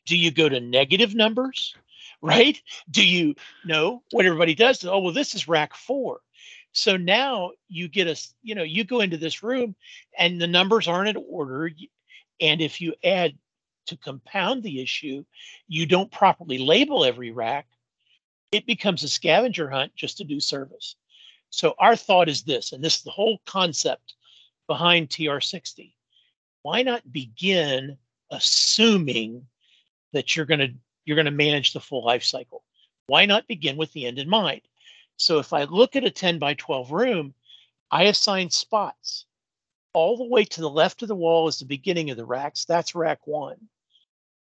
Do 0.07 0.17
you 0.17 0.31
go 0.31 0.49
to 0.49 0.61
negative 0.61 1.15
numbers? 1.15 1.75
Right? 2.23 2.61
Do 2.91 3.07
you 3.07 3.35
know 3.65 4.03
what 4.11 4.27
everybody 4.27 4.55
does? 4.55 4.85
Oh, 4.85 4.99
well, 4.99 5.13
this 5.13 5.35
is 5.35 5.49
rack 5.49 5.75
four. 5.75 6.21
So 6.73 6.99
now 6.99 7.53
you 7.67 7.89
get 7.89 8.09
a, 8.09 8.17
you 8.43 8.55
know, 8.55 8.63
you 8.63 8.85
go 8.85 9.01
into 9.01 9.17
this 9.17 9.43
room 9.43 9.75
and 10.19 10.39
the 10.39 10.47
numbers 10.47 10.87
aren't 10.87 11.09
in 11.09 11.25
order. 11.31 11.71
And 12.39 12.61
if 12.61 12.79
you 12.83 12.93
add 13.03 13.39
to 13.87 13.97
compound 13.97 14.63
the 14.63 14.83
issue, 14.83 15.25
you 15.67 15.87
don't 15.87 16.13
properly 16.13 16.59
label 16.59 17.07
every 17.07 17.31
rack, 17.31 17.67
it 18.53 18.67
becomes 18.67 19.03
a 19.03 19.09
scavenger 19.09 19.71
hunt 19.71 19.95
just 19.97 20.19
to 20.19 20.25
do 20.25 20.41
service. 20.41 20.97
So 21.49 21.75
our 21.79 21.97
thought 21.97 22.29
is 22.29 22.43
this, 22.43 22.73
and 22.73 22.85
this 22.85 22.99
is 22.99 23.03
the 23.03 23.11
whole 23.11 23.41
concept 23.47 24.15
behind 24.67 25.09
TR60. 25.09 25.95
Why 26.63 26.83
not 26.83 27.13
begin 27.13 27.99
assuming 28.31 29.47
that 30.13 30.35
you're 30.37 30.47
going 30.47 30.61
to 30.61 30.73
you're 31.05 31.17
going 31.17 31.27
to 31.27 31.31
manage 31.31 31.73
the 31.73 31.81
full 31.81 32.05
life 32.05 32.25
cycle? 32.25 32.63
Why 33.07 33.27
not 33.27 33.49
begin 33.49 33.77
with 33.77 33.93
the 33.93 34.07
end 34.07 34.19
in 34.19 34.29
mind? 34.29 34.63
So 35.17 35.39
if 35.39 35.53
I 35.53 35.65
look 35.65 35.97
at 35.97 36.05
a 36.05 36.11
10 36.11 36.39
by 36.39 36.55
12 36.55 36.93
room, 36.93 37.35
I 37.91 38.05
assign 38.05 38.51
spots. 38.51 39.27
All 39.93 40.17
the 40.17 40.25
way 40.25 40.45
to 40.45 40.61
the 40.61 40.71
left 40.71 41.03
of 41.03 41.09
the 41.09 41.17
wall 41.17 41.49
is 41.49 41.59
the 41.59 41.65
beginning 41.65 42.11
of 42.11 42.17
the 42.17 42.25
racks. 42.25 42.65
That's 42.65 42.95
rack 42.95 43.27
one 43.27 43.69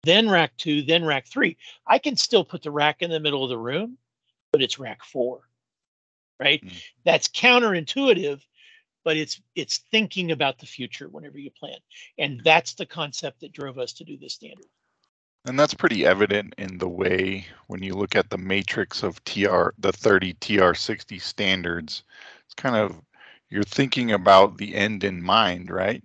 then 0.08 0.30
rack 0.30 0.56
two, 0.58 0.82
then 0.82 1.06
rack 1.06 1.28
three. 1.28 1.58
I 1.86 2.00
can 2.00 2.16
still 2.16 2.44
put 2.46 2.64
the 2.64 2.72
rack 2.72 3.02
in 3.02 3.10
the 3.10 3.20
middle 3.20 3.44
of 3.44 3.50
the 3.50 3.58
room, 3.58 3.98
but 4.52 4.62
it's 4.62 4.80
rack 4.80 5.04
four, 5.04 5.42
right? 6.40 6.64
Mm. 6.64 6.84
That's 7.04 7.28
counterintuitive, 7.28 8.42
but 9.08 9.16
it's 9.16 9.40
it's 9.56 9.78
thinking 9.90 10.32
about 10.32 10.60
the 10.60 10.66
future 10.66 11.08
whenever 11.08 11.38
you 11.38 11.50
plan, 11.50 11.78
and 12.18 12.42
that's 12.44 12.74
the 12.74 12.86
concept 12.86 13.40
that 13.40 13.54
drove 13.54 13.80
us 13.80 13.94
to 13.94 14.04
do 14.04 14.18
this 14.18 14.34
standard. 14.34 14.66
And 15.46 15.58
that's 15.58 15.74
pretty 15.74 16.06
evident 16.06 16.54
in 16.58 16.78
the 16.78 16.90
way 16.90 17.46
when 17.68 17.82
you 17.82 17.94
look 17.94 18.18
at 18.18 18.30
the 18.30 18.38
matrix 18.38 19.04
of 19.04 19.24
TR, 19.24 19.70
the 19.78 19.94
30 19.94 20.34
TR60 20.34 21.22
standards. 21.22 22.04
It's 22.44 22.54
kind 22.54 22.76
of 22.76 23.02
you're 23.50 23.64
thinking 23.64 24.12
about 24.12 24.58
the 24.58 24.76
end 24.76 25.06
in 25.06 25.24
mind, 25.24 25.72
right? 25.72 26.04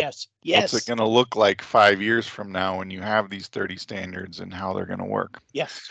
Yes. 0.00 0.26
Yes. 0.42 0.74
What's 0.74 0.84
it 0.84 0.86
going 0.86 0.98
to 0.98 1.08
look 1.08 1.34
like 1.34 1.62
five 1.62 2.02
years 2.02 2.26
from 2.26 2.52
now 2.52 2.76
when 2.76 2.90
you 2.90 3.00
have 3.00 3.30
these 3.30 3.46
30 3.46 3.78
standards 3.78 4.40
and 4.40 4.52
how 4.52 4.74
they're 4.74 4.84
going 4.84 4.98
to 4.98 5.06
work? 5.06 5.40
Yes. 5.54 5.90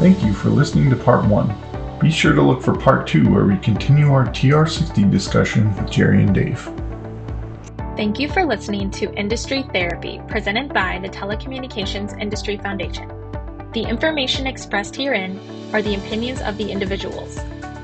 Thank 0.00 0.24
you 0.24 0.32
for 0.32 0.48
listening 0.48 0.88
to 0.88 0.96
part 0.96 1.26
one. 1.26 1.54
Be 2.00 2.10
sure 2.10 2.32
to 2.32 2.42
look 2.42 2.62
for 2.62 2.76
part 2.76 3.06
two 3.06 3.28
where 3.32 3.44
we 3.44 3.56
continue 3.58 4.12
our 4.12 4.26
TR60 4.26 5.10
discussion 5.10 5.74
with 5.76 5.90
Jerry 5.90 6.22
and 6.22 6.34
Dave. 6.34 6.60
Thank 7.96 8.18
you 8.18 8.28
for 8.28 8.44
listening 8.44 8.90
to 8.92 9.12
Industry 9.14 9.64
Therapy 9.72 10.20
presented 10.28 10.72
by 10.72 11.00
the 11.00 11.08
Telecommunications 11.08 12.18
Industry 12.20 12.56
Foundation. 12.58 13.08
The 13.72 13.82
information 13.82 14.46
expressed 14.46 14.94
herein 14.94 15.40
are 15.72 15.82
the 15.82 15.96
opinions 15.96 16.40
of 16.42 16.56
the 16.56 16.70
individuals 16.70 17.38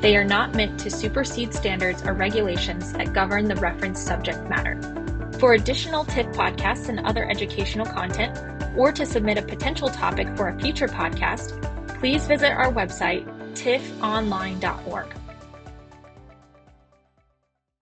they 0.04 0.18
are 0.18 0.24
not 0.24 0.54
meant 0.54 0.78
to 0.80 0.90
supersede 0.90 1.54
standards 1.54 2.02
or 2.04 2.12
regulations 2.12 2.92
that 2.92 3.14
govern 3.14 3.48
the 3.48 3.56
reference 3.56 3.98
subject 3.98 4.50
matter. 4.50 4.78
For 5.38 5.54
additional 5.54 6.04
TIF 6.04 6.30
podcasts 6.34 6.90
and 6.90 7.00
other 7.06 7.26
educational 7.30 7.86
content, 7.86 8.38
or 8.76 8.92
to 8.92 9.06
submit 9.06 9.38
a 9.38 9.42
potential 9.42 9.88
topic 9.88 10.28
for 10.36 10.48
a 10.48 10.60
future 10.60 10.88
podcast, 10.88 11.58
please 12.00 12.26
visit 12.26 12.50
our 12.50 12.70
website, 12.70 13.26
tifonline.org. 13.54 15.23